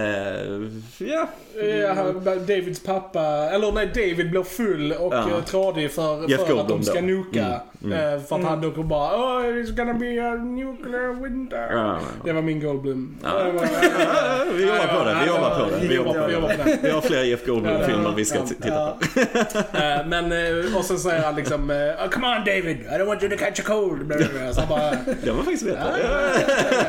[1.08, 1.28] ja,
[1.82, 3.20] Ja, Davids pappa,
[3.52, 5.26] eller nej, David blir full och Ja.
[5.30, 5.42] ja.
[5.46, 7.06] tradig för, Jeff för att de ska då.
[7.06, 7.60] nuka.
[7.84, 8.14] Mm, mm.
[8.14, 11.68] Eh, För att han då bara oh, it's gonna be a nuclear winter.
[11.72, 11.98] Ja.
[12.24, 13.16] Det var min Goldblum.
[13.22, 13.44] Ja.
[14.54, 15.86] Vi jobbar på det, vi jobbar på det.
[15.88, 16.56] Vi jobbar på Vi jobbar det.
[16.56, 16.78] på det.
[16.82, 19.18] Vi har fler Jeff Goldblum-filmer vi ska titta på.
[19.78, 23.06] Eh, Men, eh, och sen säger han liksom eh, oh, Come on David, I don't
[23.06, 24.12] want you to catch a cold.
[24.52, 24.90] Så han bara
[25.22, 25.78] Det var faktiskt rätt.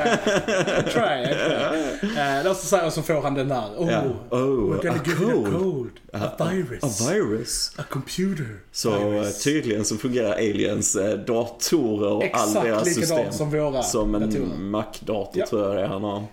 [0.04, 2.10] Try, I try.
[2.20, 3.64] Eh, Och så, och så får han den där.
[3.78, 4.02] Oh, Ja.
[4.30, 5.90] Oh, we're gonna a give it a cold.
[6.14, 6.84] A virus.
[6.84, 7.72] A virus.
[7.78, 8.60] A computer.
[8.72, 9.44] Så eh, virus.
[9.44, 13.32] tydligen så fungerar aliens eh, datorer och all Exakt deras likadant system.
[13.32, 14.72] som våra Som en.
[14.72, 15.46] Mac-dator Ja.
[15.48, 16.24] tror jag det är han har.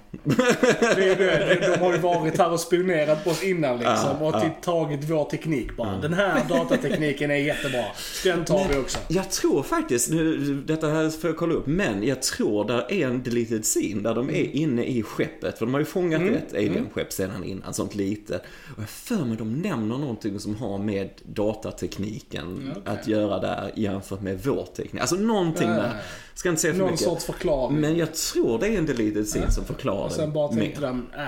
[0.96, 1.68] Det är det.
[1.76, 3.94] De har ju varit här och spionerat på oss innan liksom.
[4.20, 4.40] Ja, och ja.
[4.40, 5.98] typ tagit vår teknik bara.
[5.98, 7.84] Den här datatekniken är jättebra.
[8.24, 8.98] Den tar vi också.
[9.08, 13.06] Jag tror faktiskt, nu, detta här får jag kolla upp, men jag tror där är
[13.06, 15.58] en deleted scene där de är inne i skeppet.
[15.58, 18.42] För de har ju fångat ett alien-skepp sedan innan, sånt litet.
[18.76, 22.82] Och jag för mig de nämner någonting som har med datatekniken Okej.
[22.94, 25.00] att göra där jämfört med vår teknik.
[25.00, 26.02] Alltså någonting ja, där.
[26.34, 27.04] Ska inte säga för Någon mycket.
[27.06, 27.80] sorts förklaring.
[27.80, 30.60] Men jag tror det är en deleted scene som förklarar och sen bara mer.
[30.62, 31.22] tänkte de, äh,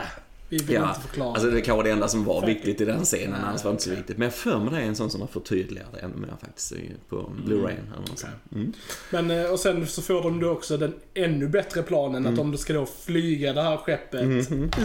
[0.49, 1.29] Vi vill Ja, inte förklara.
[1.33, 3.75] alltså det kanske det enda som var viktigt i den scenen, Nej, annars var det
[3.75, 4.19] inte så viktigt.
[4.19, 6.73] Men jag för mig det är en sån som har förtydligat det ännu mer faktiskt
[7.09, 8.33] på Blu-ray eller något sånt.
[8.55, 8.73] Mm.
[9.11, 12.57] Men, eh, och sen så får de då också den ännu bättre planen att de
[12.57, 14.25] ska då flyga det här skeppet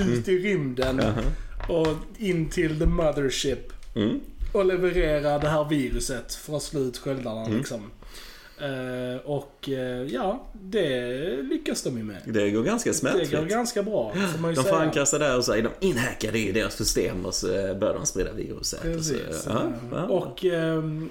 [0.08, 1.02] ut i rymden
[1.70, 4.20] och in till the mothership Mm.
[4.52, 7.92] och leverera det här viruset för att slå ut sköldarna liksom.
[8.62, 11.08] Eh, och eh, ja, det
[11.42, 12.22] lyckas de ju med.
[12.26, 13.32] Det går ganska Det smärtfritt.
[13.32, 16.40] går ganska bra, får man ju De förankrar sig där och så är de inhackade
[16.40, 18.80] i deras system och så börjar de sprida viruset.
[18.98, 19.46] Och, så, Precis.
[19.48, 20.04] ja, ja.
[20.04, 21.10] Och, ehm,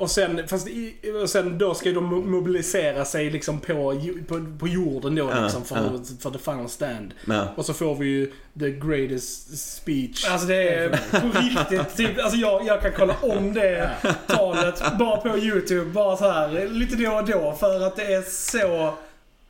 [0.00, 4.46] och sen, fast i, och sen då ska de mo- mobilisera sig liksom på, på,
[4.58, 5.82] på jorden då Ja, liksom för, ja.
[6.20, 7.14] för the final stand.
[7.26, 7.46] Ja.
[7.56, 10.28] Och så får vi ju the greatest speech.
[10.30, 13.90] Alltså det är på riktigt, typ, alltså jag, jag kan kolla om det
[14.26, 18.22] talet bara på YouTube, bara så här lite då och då för att det är
[18.22, 18.94] så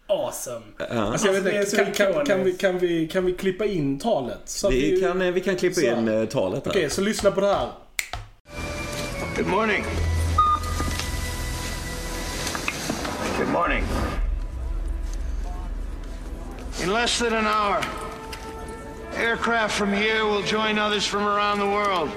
[0.06, 0.66] awesome.
[0.78, 0.84] Ja.
[0.86, 3.64] Alltså jag vet Alltså, inte, är kan, kan, kan, vi, kan, vi, kan vi klippa
[3.66, 4.38] in talet?
[4.44, 5.86] Så att Vi kan, eh, vi kan klippa så.
[5.86, 6.66] in eh, talet.
[6.66, 7.68] Okej, så lyssna på det här.
[9.36, 9.84] Good morning.
[13.40, 13.86] Good morning.
[16.82, 17.80] In less than an hour,
[19.14, 22.10] aircraft from here will join others from around the world.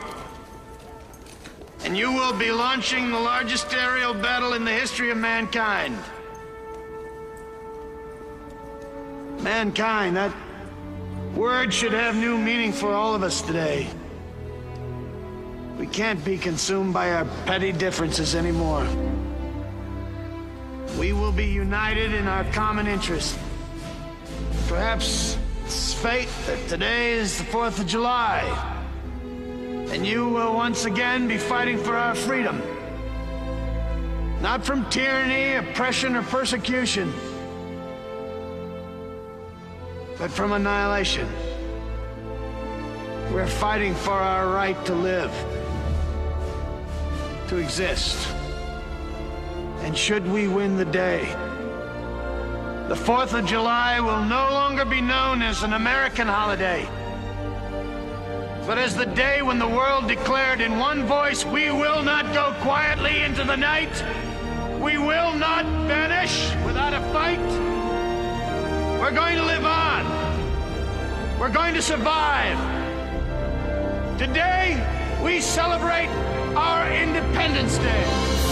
[1.86, 5.98] And you will be launching the largest aerial battle in the history of mankind.
[9.40, 10.34] Mankind, that
[11.36, 13.88] word should have new meaning for all of us today.
[15.78, 18.86] We can't be consumed by our petty differences anymore.
[20.98, 23.38] We will be united in our common interest.
[24.68, 28.44] Perhaps it's fate that today is the 4th of July.
[29.92, 32.62] And you will once again be fighting for our freedom.
[34.42, 37.14] Not from tyranny, oppression, or persecution,
[40.20, 41.28] but from annihilation.
[43.32, 45.32] We're fighting for our right to live,
[47.48, 48.28] to exist.
[49.84, 51.26] And should we win the day,
[52.88, 56.88] the 4th of July will no longer be known as an American holiday,
[58.65, 62.56] but as the day when the world declared in one voice, we will not go
[62.62, 63.91] quietly into the night.
[64.80, 67.39] We will not vanish without a fight.
[69.02, 71.39] We're going to live on.
[71.39, 72.58] We're going to survive.
[74.17, 74.80] Today,
[75.22, 76.08] we celebrate
[76.56, 78.43] our Independence Day.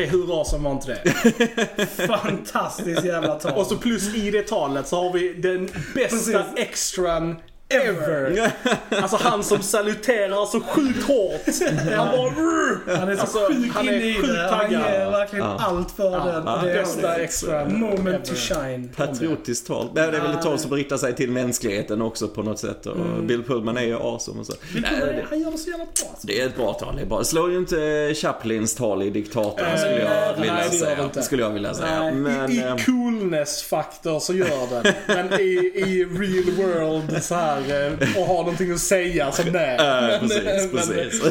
[0.00, 2.06] Okej, hur awesome var inte det?
[2.06, 3.52] Fantastiskt jävla tal.
[3.52, 7.36] Och så plus i det talet så har vi den bästa extran
[7.70, 8.50] ever.
[9.02, 11.40] Alltså han som saluterar så sjukt hårt.
[11.96, 12.96] Han bara...
[12.98, 14.48] han är så Alltså, sjukt han är sjukt det.
[14.50, 16.42] Han ger verkligen allt för den.
[16.46, 18.18] Ja, det är bästa extran moment ever.
[18.18, 18.88] to shine.
[18.96, 19.88] Patriotiskt tal.
[19.94, 22.86] Nej, det är väl ett tal som riktar sig till mänskligheten också på något sätt.
[22.86, 24.52] Och Bill Pullman är ju awesome och så.
[24.72, 25.92] Bill Nej, det- han gör det så jävla bra.
[26.10, 26.26] alltså.
[26.26, 27.24] Det är ett bra tal, det är bra.
[27.24, 31.02] Slår ju inte Chaplins tal i Diktatorn skulle jag nej, vilja det säga.
[31.04, 31.22] inte.
[31.22, 31.98] Skulle jag vilja säga.
[32.02, 34.94] Nej, Men, I, I coolness-faktor så gör den.
[35.06, 35.44] Men i,
[35.76, 39.74] i real world så här eh, och ha någonting att säga som det.
[39.74, 41.22] äh, Men, precis, men- precis.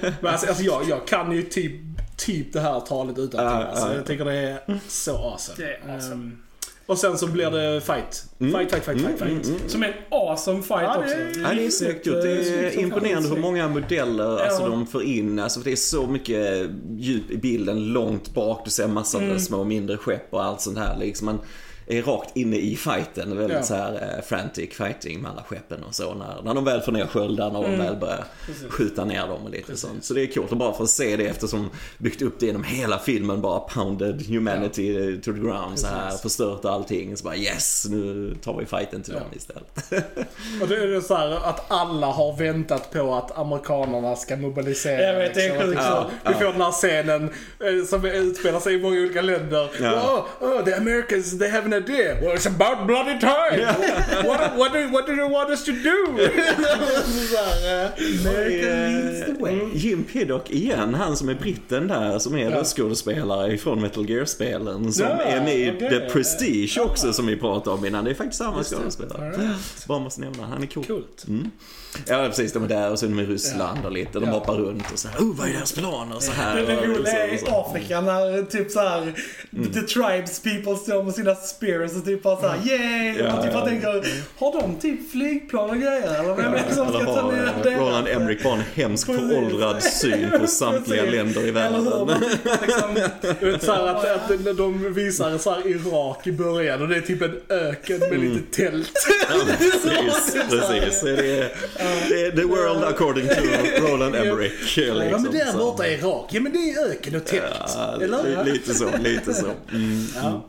[0.20, 1.72] Men alltså, alltså jag, jag kan ju typ,
[2.16, 3.94] typ det här talet utan Ja, alltså, ja.
[3.94, 5.56] Jag tycker det är så awesome.
[5.66, 6.14] Det är awesome.
[6.14, 6.38] Ehm,
[6.86, 8.24] och sen så blir det fight.
[8.40, 8.52] Mm.
[8.52, 9.70] Fight, fight, fight, fight, fight.
[9.70, 11.40] Som en awesome fight Ja, det- också.
[11.40, 12.22] Ja, det är snyggt gjort.
[12.22, 14.68] Det är imponerande hur många modeller alltså, Ja.
[14.68, 15.38] de får in.
[15.38, 18.60] Alltså, för det är så mycket djup i bilden långt bak.
[18.64, 19.34] Du ser massor Mm.
[19.34, 20.96] av små mindre skepp och allt sånt här.
[20.98, 21.40] Liksom man
[21.86, 23.36] är rakt inne i fighten.
[23.38, 23.62] Väldigt Ja.
[23.62, 26.14] så här eh, frantic fighting med alla skeppen och så.
[26.14, 27.86] När, när de väl får ner sköldarna och de Mm.
[27.86, 28.24] väl börjar
[28.68, 30.04] skjuta ner dem och lite sånt.
[30.04, 32.98] Så det är coolt att bara få se det eftersom byggt upp det genom hela
[32.98, 33.40] filmen.
[33.40, 36.10] Bara pounded humanity to the ground så här.
[36.10, 37.16] Förstört allting.
[37.16, 39.76] Så bara yes, nu tar vi fighten till dem istället.
[40.62, 45.02] Och det är så här att alla har väntat på att amerikanerna ska mobilisera.
[45.02, 45.66] Jag vet, det är liksom.
[45.68, 45.80] sjukt.
[45.80, 46.38] Att Ja, Vi ja.
[46.38, 47.22] får den här scenen
[47.60, 49.70] eh, som utspelar sig i många olika länder.
[49.80, 50.26] Ja.
[50.40, 52.20] Oh, oh, the Americans, they have an är?
[52.20, 53.66] Well, it's about bloody time!
[54.28, 56.18] what, what, do, what do you want us to do?
[57.30, 57.90] så här,
[58.28, 59.60] American way.
[59.74, 62.56] Jim Piddock igen, han som är britten där, som är Ja.
[62.60, 64.92] röstskådespelare ifrån Metal Gear-spelen.
[64.92, 65.78] Som Ja, är med i.
[65.78, 68.04] The Prestige också som vi pratade om innan.
[68.04, 69.50] Det är faktiskt samma skådespelare.
[69.88, 70.84] Bara måste nämna, han är cool.
[70.84, 71.24] Coolt.
[72.06, 74.18] Ja precis, de är där och så är de i Ryssland och lite.
[74.18, 74.30] De Ja.
[74.30, 76.20] hoppar runt och så här, oh vad är deras planer?
[76.20, 76.56] Så här.
[76.56, 77.46] Det, roliga så- är så.
[77.46, 79.12] i Afrika när typ såhär
[79.74, 81.34] The tribes people står med sina
[81.64, 83.18] spears och typ bara såhär yay!
[83.18, 83.58] Ja, och typ ja.
[83.58, 83.88] jag tänker,
[84.38, 87.76] har de typ flygplan och grejer eller vem är det som ska ta ner det?
[87.76, 91.80] Roland Emmerich bara en hemsk föråldrad syn på samtliga länder i Eller hur?
[91.80, 92.06] världen.
[92.06, 92.22] Man
[92.66, 97.00] liksom, så här att, att de visar så här Irak i början och det är
[97.00, 98.92] typ en öken med lite tält.
[99.30, 101.00] Ja, precis, precis.
[101.00, 101.52] Det är,
[102.08, 103.34] det är the world according to
[103.80, 104.78] Roland Emmerich.
[104.78, 105.58] Ja Liksom, men där så.
[105.58, 106.28] borta är Irak.
[106.30, 107.54] Ja men det är öken och tält.
[107.76, 108.44] Ja, Eller?
[108.44, 109.46] li- lite så, lite så.
[109.72, 110.06] Mm.
[110.22, 110.44] Ja.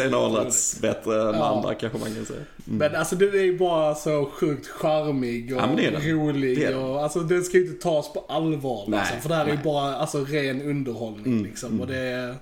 [0.00, 1.56] Scener har åldrats bättre än Ja.
[1.56, 2.40] andra kanske man kan säga.
[2.64, 6.02] Men alltså den är ju bara så sjukt charmig och Ja, det den.
[6.02, 6.58] rolig.
[6.58, 9.44] Det och, alltså den ska ju inte tas på allvar Nej, liksom, För det här
[9.44, 9.64] är ju nej.
[9.64, 11.80] bara alltså, ren underhållning Mm, liksom.
[11.80, 12.34] Och det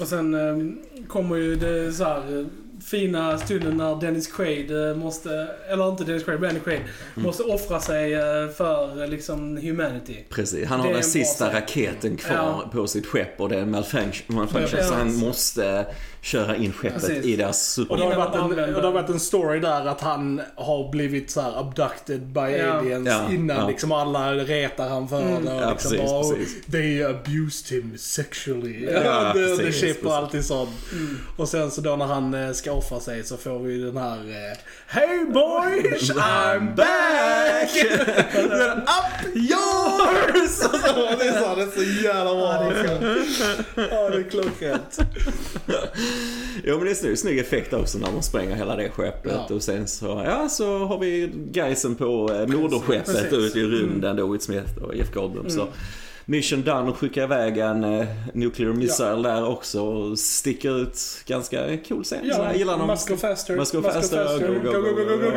[0.00, 2.46] och sen eh, kommer ju det så här
[2.86, 7.26] fina stunden när Dennis Quaid eh, måste, eller inte Dennis Quaid, Benny Quaid, Mm.
[7.26, 10.16] måste offra sig eh, för eh, liksom humanity.
[10.30, 12.70] Precis, han har den en sista raketen kvar Ja.
[12.72, 15.86] på sitt skepp och det är en malfunction, malfunction Ja, så han måste
[16.20, 17.24] köra in skeppet Precis.
[17.24, 18.04] i deras Och det, super...
[18.04, 21.40] har varit en, och det har varit en story där att han har blivit så
[21.40, 22.72] här abducted by Ja.
[22.72, 23.68] aliens Ja, innan ja.
[23.68, 25.44] liksom alla retar han för Mm.
[25.44, 25.54] det.
[25.54, 26.64] Och Ja, liksom precis, bara, precis.
[26.66, 28.84] They abused him sexually.
[29.04, 30.70] Ja, the, the precis, ship och allting sånt.
[30.92, 31.18] Mm.
[31.36, 34.58] Och sen så då när han ska offra sig så får vi den här eh,
[34.86, 37.70] Hey boys, I'm back!
[38.82, 40.64] Up yours!
[40.64, 42.72] Och så, det är så, det är så jävla bra.
[43.90, 44.98] Ja, det är klockrent.
[46.64, 49.54] Jo men det är snygg, snygg effekt också när de spränger hela det skeppet Ja.
[49.54, 53.32] och sen så, ja så har vi geisen på eh, moderskeppet Precis.
[53.32, 53.44] Mm.
[53.44, 55.50] ut i rymden då, Will Smith och Jeff Goldblum.
[55.50, 55.68] Så
[56.30, 61.78] mission done och skicka iväg en eh, nuclear missile där också och sticker ut ganska
[61.88, 62.18] cool scen.
[62.34, 62.86] Så jag gillar dem.
[62.86, 63.56] Must go faster.
[63.56, 65.30] Must go faster, Go, go, go, go, go, go.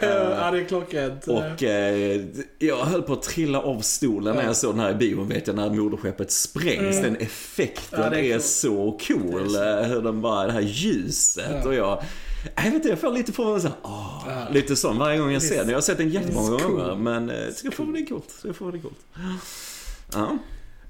[0.00, 1.26] Ja, det är klockrent.
[1.28, 2.20] Och eh,
[2.58, 5.46] jag höll på att trilla av stolen när jag såg den här i bion vet
[5.46, 7.02] jag när moderskeppet sprängs.
[7.02, 9.54] Den effekten Ja, det är är, så cool.
[9.56, 11.68] eh, Hur den bara, det här ljuset Ja.
[11.68, 12.02] och jag
[12.54, 14.46] jag vet inte, jag får lite på så här, åh, Ja.
[14.50, 15.68] lite sån varje gång jag ser den.
[15.68, 16.72] Jag har sett den jättemånga cool.
[16.72, 18.30] gånger men eh, ska få det coolt.
[18.38, 18.98] Ska få det coolt.
[20.12, 20.38] Ja,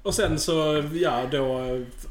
[0.03, 1.61] Och sen så, ja då,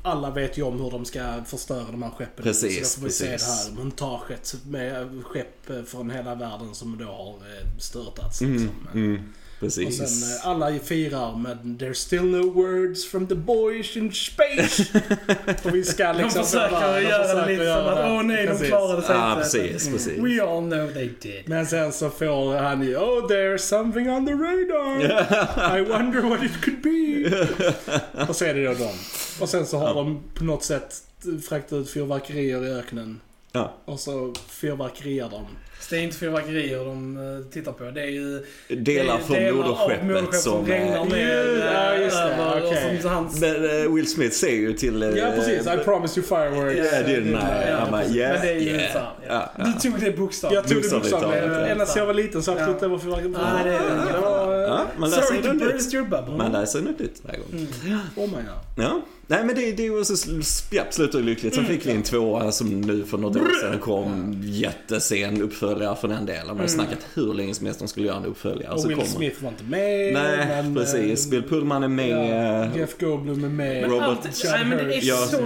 [0.02, 2.42] alla vet ju om hur de ska förstöra de här skeppen.
[2.44, 3.68] Precis, så då får vi se det precis.
[3.68, 8.40] här montaget med skepp från hela världen som då har eh, störtats.
[8.40, 8.70] mm, Liksom.
[8.94, 9.20] mm, Och
[9.60, 9.96] precis.
[9.96, 14.82] sen eh, alla firar med “There's still no words from the boys in space”.
[15.64, 16.44] och vi ska De liksom...
[16.44, 18.12] försöker bara- de göra det försöker lite göra som att det.
[18.16, 18.68] åh nej, de Precis.
[18.68, 19.42] klarade sig Ja, inte.
[19.42, 20.18] precis, precis.
[20.18, 21.42] We all know they did.
[21.48, 25.76] Men sen så får han ju “Oh, there's something on the radar.
[25.78, 27.46] I wonder what it could be”.
[28.28, 28.90] och så är det då de.
[29.40, 30.94] Och sen så har de på något sätt
[31.48, 33.20] fraktat ut fyrverkerier i öknen.
[33.52, 33.74] Ja.
[33.84, 35.46] Och så fyrverkerier de.
[35.80, 37.84] Så det är inte fyrverkerier de eh, tittar på.
[37.84, 40.66] Det är ju Delar från moderskeppet som som...
[40.66, 42.92] regnar ner Ja, just det.
[42.94, 43.40] Och som hans...
[43.40, 45.02] Men eh, Will Smith säger ju till...
[45.02, 46.76] eh, Ja precis, I promise you fireworks.
[46.76, 47.70] Yeah, didn't I?
[47.70, 49.12] Ja, Han bara, yeah, Men det är ju yeah.
[49.28, 49.64] Ja, ja.
[49.64, 50.70] Du tog det bokstavligt.
[50.70, 51.70] Jag tog det Bokstavligt.
[51.70, 52.72] Ända sedan jag var liten så har jag Ja.
[52.72, 53.38] trott det var fyrverkerier.
[53.54, 55.10] Nej, det är det.
[55.10, 56.36] Sorry to burst your bubble.
[56.36, 57.66] Man lär sig nytt varje gång.
[58.16, 58.84] Oh my god.
[58.84, 59.00] Ja.
[59.28, 60.14] Nej men det, det är ju också,
[60.70, 61.54] ja, slutar ju lyckligt.
[61.54, 66.08] Sen fick vi en tvåa som nu för något år sedan kom jättesen uppföljare för
[66.08, 66.46] den delen.
[66.46, 68.72] Man har snackat hur länge som helst de skulle göra en uppföljare.
[68.74, 70.12] Och så Will kommer- Smith var inte med.
[70.12, 71.24] Nej, men, precis.
[71.26, 72.70] eh, Bill Pullman är med.
[72.74, 73.82] Ja, Jeff Goldblum är med.
[73.82, 75.36] Men Robert- allt, nej men det är så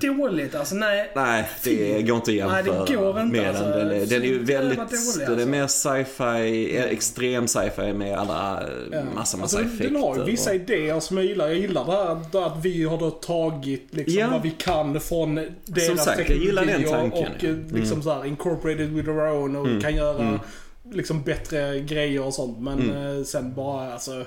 [0.00, 0.12] ja.
[0.14, 0.74] dåligt alltså.
[0.74, 1.10] Nej.
[1.16, 3.64] Nej, det går inte att Nej, det jämföra går inte, med alltså.
[3.64, 3.88] den.
[3.88, 5.94] Den är, den är ju Så väldigt, dålig, den är alltså.
[5.94, 8.98] mer sci-fi, eh, extrem sci-fi med alla, Ja.
[9.14, 9.84] massa, massa alltså, effekter.
[9.94, 11.46] Den har ju vissa och- idéer som jag gillar.
[11.48, 14.28] Jag gillar det här att vi har då tagit liksom Ja.
[14.30, 17.48] vad vi kan från deras sagt, jag gillar den teknologi tanken, och ja.
[17.48, 19.80] eh, liksom så här incorporated with our own och Mm.
[19.80, 20.38] kan göra Mm.
[20.92, 22.58] liksom bättre grejer och sånt.
[22.60, 23.18] Men Mm.
[23.18, 24.24] eh, sen bara alltså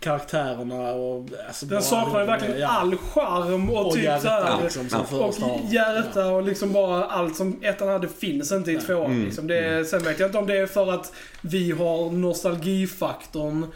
[0.00, 1.28] karaktärerna och...
[1.46, 2.68] Alltså, Den saknar ju verkligen ja.
[2.68, 4.62] all charm och, Och typ hjärta såhär.
[4.62, 5.16] liksom som Ja.
[5.18, 5.60] Och har.
[5.72, 9.04] hjärta och liksom bara allt som ettan hade finns inte i tvåan.
[9.12, 9.24] Mm.
[9.24, 9.46] Liksom.
[9.46, 13.66] Det är, sen vet jag inte om det är för att vi har nostalgifaktorn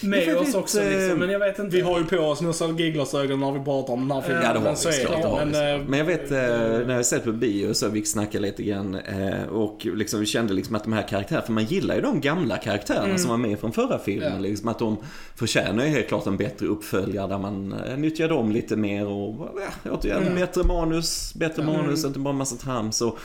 [0.00, 1.18] med oss också eh, liksom.
[1.18, 1.76] Men jag vet inte.
[1.76, 4.42] Vi har ju på oss nostalgiglasögon när vi pratar om den här filmen.
[4.42, 5.22] Ja, det har vi såklart.
[5.22, 6.38] det har vi Men, eh, Men jag vet, eh,
[6.86, 10.74] när jag sett på bio så vi snackade lite grann eh, och liksom kände liksom
[10.74, 13.72] att de här karaktärerna, för man gillar ju de gamla karaktärerna som var med från
[13.72, 14.32] förra filmen.
[14.32, 14.38] Ja.
[14.38, 14.96] Liksom att de
[15.34, 19.48] förtjänar ju helt klart en bättre uppföljare där man eh, nyttjar dem lite mer och
[19.84, 23.00] ja, återigen, bättre manus, bättre manus, inte bara massa trams.
[23.02, 23.18] Och,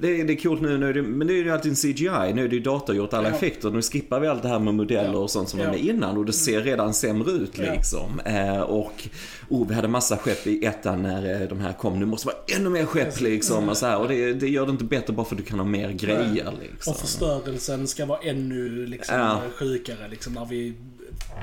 [0.00, 1.76] det är, det är coolt nu, nu är det, men det är ju alltid en
[1.76, 2.32] CGI.
[2.34, 3.70] Nu är det ju datorgjort alla effekter.
[3.70, 6.24] Nu skippar vi allt det här med modeller och sånt som var med innan och
[6.24, 7.72] det ser redan sämre ut Ja.
[7.72, 8.20] liksom.
[8.24, 9.08] Eh, och
[9.48, 11.98] oh, vi hade massa skepp i ettan när eh, de här kom.
[11.98, 13.68] Nu måste vara ännu mer skepp liksom.
[13.68, 15.58] Och, så här, och det, det gör det inte bättre bara för att du kan
[15.58, 16.92] ha mer grejer liksom.
[16.92, 19.40] Och förstörelsen ska vara ännu liksom, Ja.
[19.58, 20.74] sjukare liksom, när vi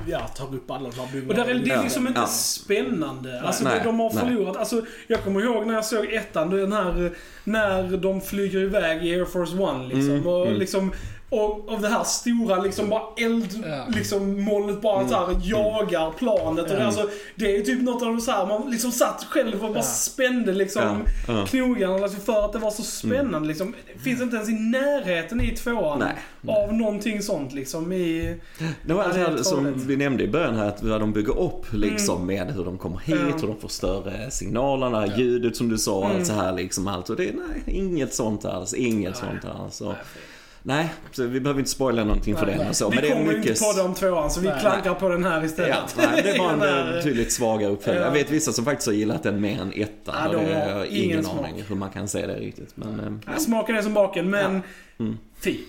[0.07, 1.83] ja, tar upp alla de här Och där är det är Ja.
[1.83, 2.27] liksom inte Ja.
[2.27, 3.41] spännande.
[3.41, 4.23] Alltså Nej, de har nej.
[4.23, 4.57] förlorat.
[4.57, 7.11] Alltså, jag kommer ihåg när jag såg ettan, den här
[7.43, 10.11] när de flyger iväg i Air Force One liksom.
[10.11, 10.59] Mm, och mm.
[10.59, 10.91] liksom
[11.33, 13.85] och, och det här stora liksom bara eld, Ja.
[13.95, 15.09] liksom molnet bara Mm.
[15.09, 16.63] så här jagar planet.
[16.63, 16.85] Och det, Ja.
[16.85, 19.77] alltså, det är typ något av de så här, man liksom satt själv och bara
[19.77, 19.81] Ja.
[19.83, 20.81] spände liksom
[21.27, 21.45] Ja, ja.
[21.45, 23.73] knogarna liksom, för att det var så spännande liksom.
[23.93, 26.55] Det finns inte ens i närheten i tvåan Nej, nej.
[26.63, 28.35] av någonting sånt liksom i...
[28.85, 31.13] Det var det det är här som vi nämnde i början här, att vad de
[31.13, 33.37] bygger upp liksom med hur de kommer hit, Ja.
[33.41, 37.09] hur de får större signalerna, ljudet som du sa, allt så här liksom allt.
[37.09, 39.81] Och det är nej, inget sånt alls, inget sånt alls.
[39.81, 39.95] Och, nej,
[41.11, 42.89] så vi behöver inte spoila någonting för den och så.
[42.89, 43.49] vi Men det är kommer mycket...
[43.49, 44.59] inte podda om tvåan så vi Nej.
[44.61, 45.69] klankar på den här istället.
[45.97, 46.59] Ja, nej, det var en
[46.91, 48.01] betydligt svagare uppföljare.
[48.03, 48.07] Ja.
[48.07, 50.15] Jag vet vissa som faktiskt har gillat den mer än ettan.
[50.17, 51.37] Ja, och det har jag ingen ingen smak.
[51.45, 52.71] aning hur man kan säga det riktigt.
[52.75, 54.61] Men, eh, Ja, Smaken är som baken, men
[54.99, 55.17] Mm.
[55.43, 55.57] fy.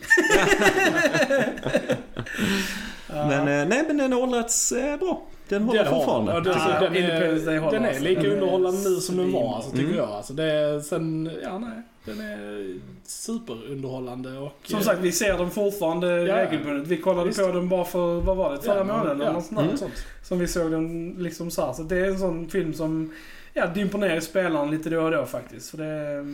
[3.09, 5.23] men eh, nej, men den har åldrats eh, bra.
[5.49, 6.33] Den håller Den fortfarande.
[6.33, 6.51] ja, det-.
[6.51, 8.03] Ja, den, är, håller den är alltså.
[8.05, 9.97] lika underhållande nu som den var, alltså, tycker Mm.
[9.97, 10.09] jag.
[10.11, 14.59] Alltså, det är sen, ja nej, den är superunderhållande och...
[14.65, 16.37] Som sagt, vi ser dem fortfarande Ja.
[16.37, 16.89] regelbundet.
[16.89, 17.41] Vi kollade Visst.
[17.41, 19.77] på dem bara för, vad var det, förra ja, månaden eller ja, något sånt mm.
[19.77, 20.07] sånt.
[20.23, 21.73] Som vi såg den liksom så här.
[21.73, 23.13] Så det är en sån film som,
[23.55, 25.71] ja, dimper ner i spelaren lite då och då faktiskt.
[25.71, 26.27] För det,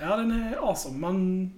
[0.00, 0.98] ja den är awesome.
[0.98, 1.50] Man,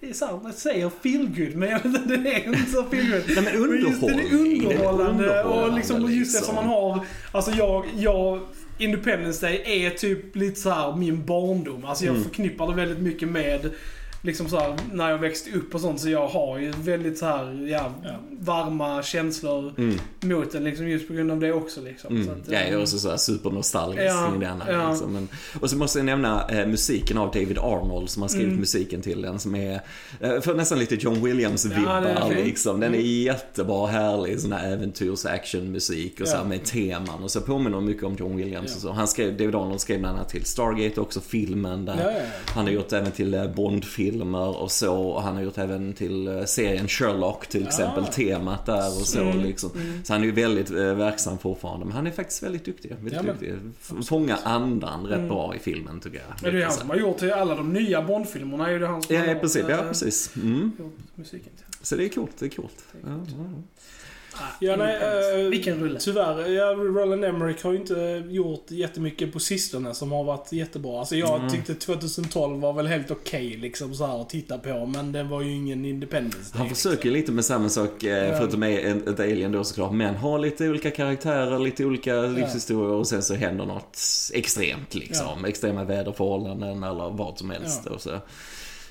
[0.00, 2.84] det är såhär, jag säger feel good men jag vet inte, det är inte så
[2.84, 3.22] feel good.
[3.26, 4.66] Nej, men Men just det är underhållning.
[4.66, 6.46] underhållande och liksom just det liksom.
[6.46, 7.06] som man har.
[7.32, 8.40] Alltså jag, jag
[8.78, 11.84] Independence Day är typ lite så här min barndom.
[11.84, 12.24] Alltså jag Mm.
[12.24, 13.70] förknippar det väldigt mycket med
[14.22, 16.00] liksom så här, när jag växte upp och sånt.
[16.00, 18.10] Så jag har ju väldigt så här, ja, Ja.
[18.40, 19.96] varma känslor Mm.
[20.20, 22.14] mot den liksom just på grund av det också liksom.
[22.16, 22.26] Mm.
[22.26, 24.64] Så att, jag är eh, också så här supernostalgisk Ja, i denna.
[24.72, 24.90] ja.
[24.90, 25.12] Liksom.
[25.12, 25.28] Men,
[25.60, 28.60] och så måste jag nämna eh, musiken av David Arnold som har skrivit Mm.
[28.60, 29.38] musiken till den.
[29.38, 29.80] Som är,
[30.20, 32.44] eh, för nästan lite John Williams-vibbar Ja, fint.
[32.46, 32.80] liksom.
[32.80, 36.48] Den är jättebra, härlig sån här äventyrs actionmusik och så här Ja.
[36.48, 37.22] med teman.
[37.22, 38.92] Och så påminner mycket om John Williams och så.
[38.92, 41.96] Han skrev, David Arnold skrev bland annat till Stargate också, filmen där.
[42.04, 42.24] Ja, ja, ja.
[42.54, 43.46] Han har gjort även till eh,
[44.18, 44.94] Bond-filmer och så.
[44.96, 49.20] Och han har gjort även till eh, serien Sherlock till exempel, temat där och så
[49.20, 49.40] Mm.
[49.40, 49.70] liksom.
[50.04, 51.84] Så han är ju väldigt eh, verksam fortfarande.
[51.86, 52.90] Men han är faktiskt väldigt duktig.
[52.94, 53.54] Väldigt Ja, duktig.
[53.80, 56.26] F- Fånga andan rätt bra i filmen tycker jag.
[56.42, 58.66] Men det är han som har gjort alla de nya Bond-filmerna.
[58.68, 59.64] är ju det han som Ja, har ja, gjort, precis.
[59.68, 60.30] Ja, eh, precis.
[60.36, 60.72] Mm.
[61.14, 61.71] musiken till.
[61.82, 62.84] Så det är coolt, det är coolt.
[62.92, 63.44] Ja, ja.
[64.60, 64.96] Ja, nej,
[65.42, 66.00] eh, Vilken rulle.
[66.00, 70.98] Tyvärr, ja, Roland Emmerich har ju inte gjort jättemycket på sistone som har varit jättebra.
[70.98, 71.50] Alltså jag Mm.
[71.50, 75.42] tyckte 2012 var väl helt okej liksom så här att titta på, men den var
[75.42, 76.58] ju ingen Independence.
[76.58, 80.38] Han försöker lite med samma sak, eh, förutom med ett alien då såklart, men ha
[80.38, 83.98] lite olika karaktärer, lite olika livshistorier och sen så händer något
[84.34, 85.44] extremt liksom.
[85.44, 87.82] Extrema väderförhållanden eller vad som helst.
[87.86, 87.90] Ja.
[87.92, 88.10] Och så.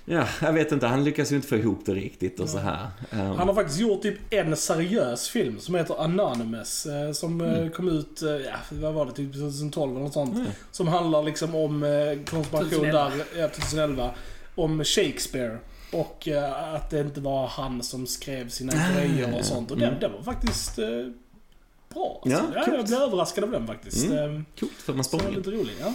[0.05, 2.87] Ja, jag vet inte, han lyckas ju inte få ihop det riktigt och så här.
[3.11, 6.85] Um, Han har faktiskt gjort typ en seriös film som heter Anonymous.
[6.85, 10.35] eh, Som eh, kom ut, eh, ja, vad var det, typ 2012 eller något sånt.
[10.35, 10.47] Mm.
[10.71, 11.85] Som handlar liksom om
[12.29, 13.09] konspiration 2011.
[13.09, 14.11] där, ja, 2011.
[14.55, 15.57] Om Shakespeare.
[15.93, 16.27] Och
[16.75, 19.71] att det inte var han som skrev sina Ah, grejer och sånt.
[19.71, 19.99] Och mm.
[19.99, 20.75] den var faktiskt
[21.93, 22.21] bra.
[22.25, 24.05] Ja, Alltså, ja, jag blev överraskad av den faktiskt.
[24.05, 24.35] Mm.
[24.35, 25.93] Eh, Coolt för man spårar lite rolig, ja.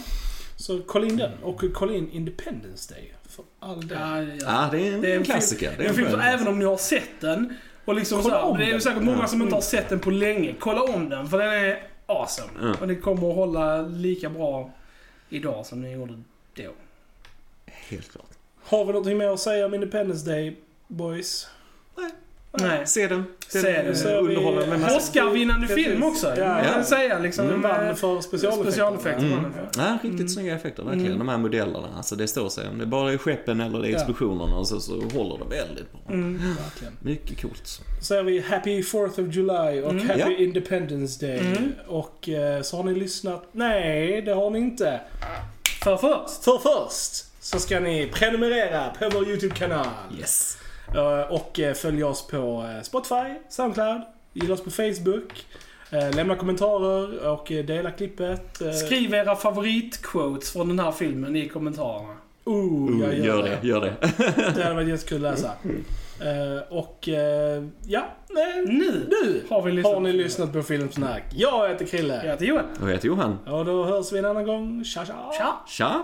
[0.59, 1.31] Så kolla in den.
[1.43, 3.13] Och kolla in Independence Day.
[3.29, 3.97] För all del.
[3.99, 4.33] Ja, ja.
[4.39, 5.73] Ja, det är en, Det är en klassiker.
[5.77, 7.53] Det är en film som även om ni har sett den
[7.85, 8.81] och liksom Kolla så här, om Det är ju den.
[8.81, 9.27] säkert många Ja.
[9.27, 10.55] som inte har sett den på länge.
[10.59, 12.49] Kolla om den för den är awesome.
[12.61, 12.73] Ja.
[12.81, 14.73] Och det kommer att hålla lika bra
[15.29, 16.13] idag som den gjorde
[16.55, 16.73] då.
[17.67, 18.29] Helt klart.
[18.63, 21.47] Har vi någonting mer att säga om Independence Day, boys?
[21.97, 22.11] Nej.
[22.85, 23.25] Se den.
[23.47, 23.85] Se den.
[23.85, 23.95] den.
[23.97, 24.95] Så är vi- Underhållande.
[24.95, 26.27] Oscar-vinnande film också.
[26.37, 26.63] Ja.
[26.65, 26.73] Ja.
[26.73, 27.47] kan säga liksom.
[27.47, 28.71] Den med vann för specialeffekter.
[28.71, 29.25] specialeffekter.
[29.25, 29.43] Mm.
[29.43, 29.69] den för.
[29.81, 31.05] Ja, riktigt snygga effekter verkligen.
[31.07, 31.19] Mm.
[31.19, 31.87] De här modellerna.
[31.97, 32.69] Alltså det står sig.
[32.69, 33.97] Om det bara är skeppen eller det är Ja.
[33.97, 36.01] explosionerna och så, så håller det väldigt bra.
[36.09, 36.33] Mm.
[36.63, 36.93] Verkligen.
[36.99, 37.67] Mycket coolt.
[37.67, 40.07] Så säger vi Happy 4th of July och Mm.
[40.07, 40.31] Happy Ja.
[40.37, 41.39] Independence Day.
[41.39, 41.71] Mm.
[41.87, 43.43] Och eh, så har ni lyssnat.
[43.51, 45.01] Nej, det har ni inte.
[45.83, 46.43] För först.
[46.43, 49.85] För först så ska ni prenumerera på vår YouTube-kanal.
[50.19, 50.57] Yes.
[50.95, 54.01] Eh, Och eh, följa oss på eh, Spotify, Soundcloud,
[54.33, 55.45] Gilla oss på Facebook.
[56.15, 58.61] Lämna kommentarer och dela klippet.
[58.85, 62.13] Skriv era favoritquotes från den här filmen i kommentarerna.
[62.45, 63.93] Oh, jag Mm, gör det, gör det.
[64.55, 65.51] Det hade varit jättekul att läsa.
[66.69, 67.07] Och
[67.87, 69.93] ja, nej, Nu nu har vi lyssnat.
[69.93, 71.23] har ni lyssnat på Filmsnack.
[71.35, 72.21] Jag heter Krille.
[72.23, 72.65] Jag heter Johan.
[72.81, 73.39] Jag heter Johan.
[73.47, 74.83] Och då hörs vi en annan gång.
[74.83, 75.13] Tja, tja!
[75.37, 75.55] Tja!
[75.67, 76.03] Tja!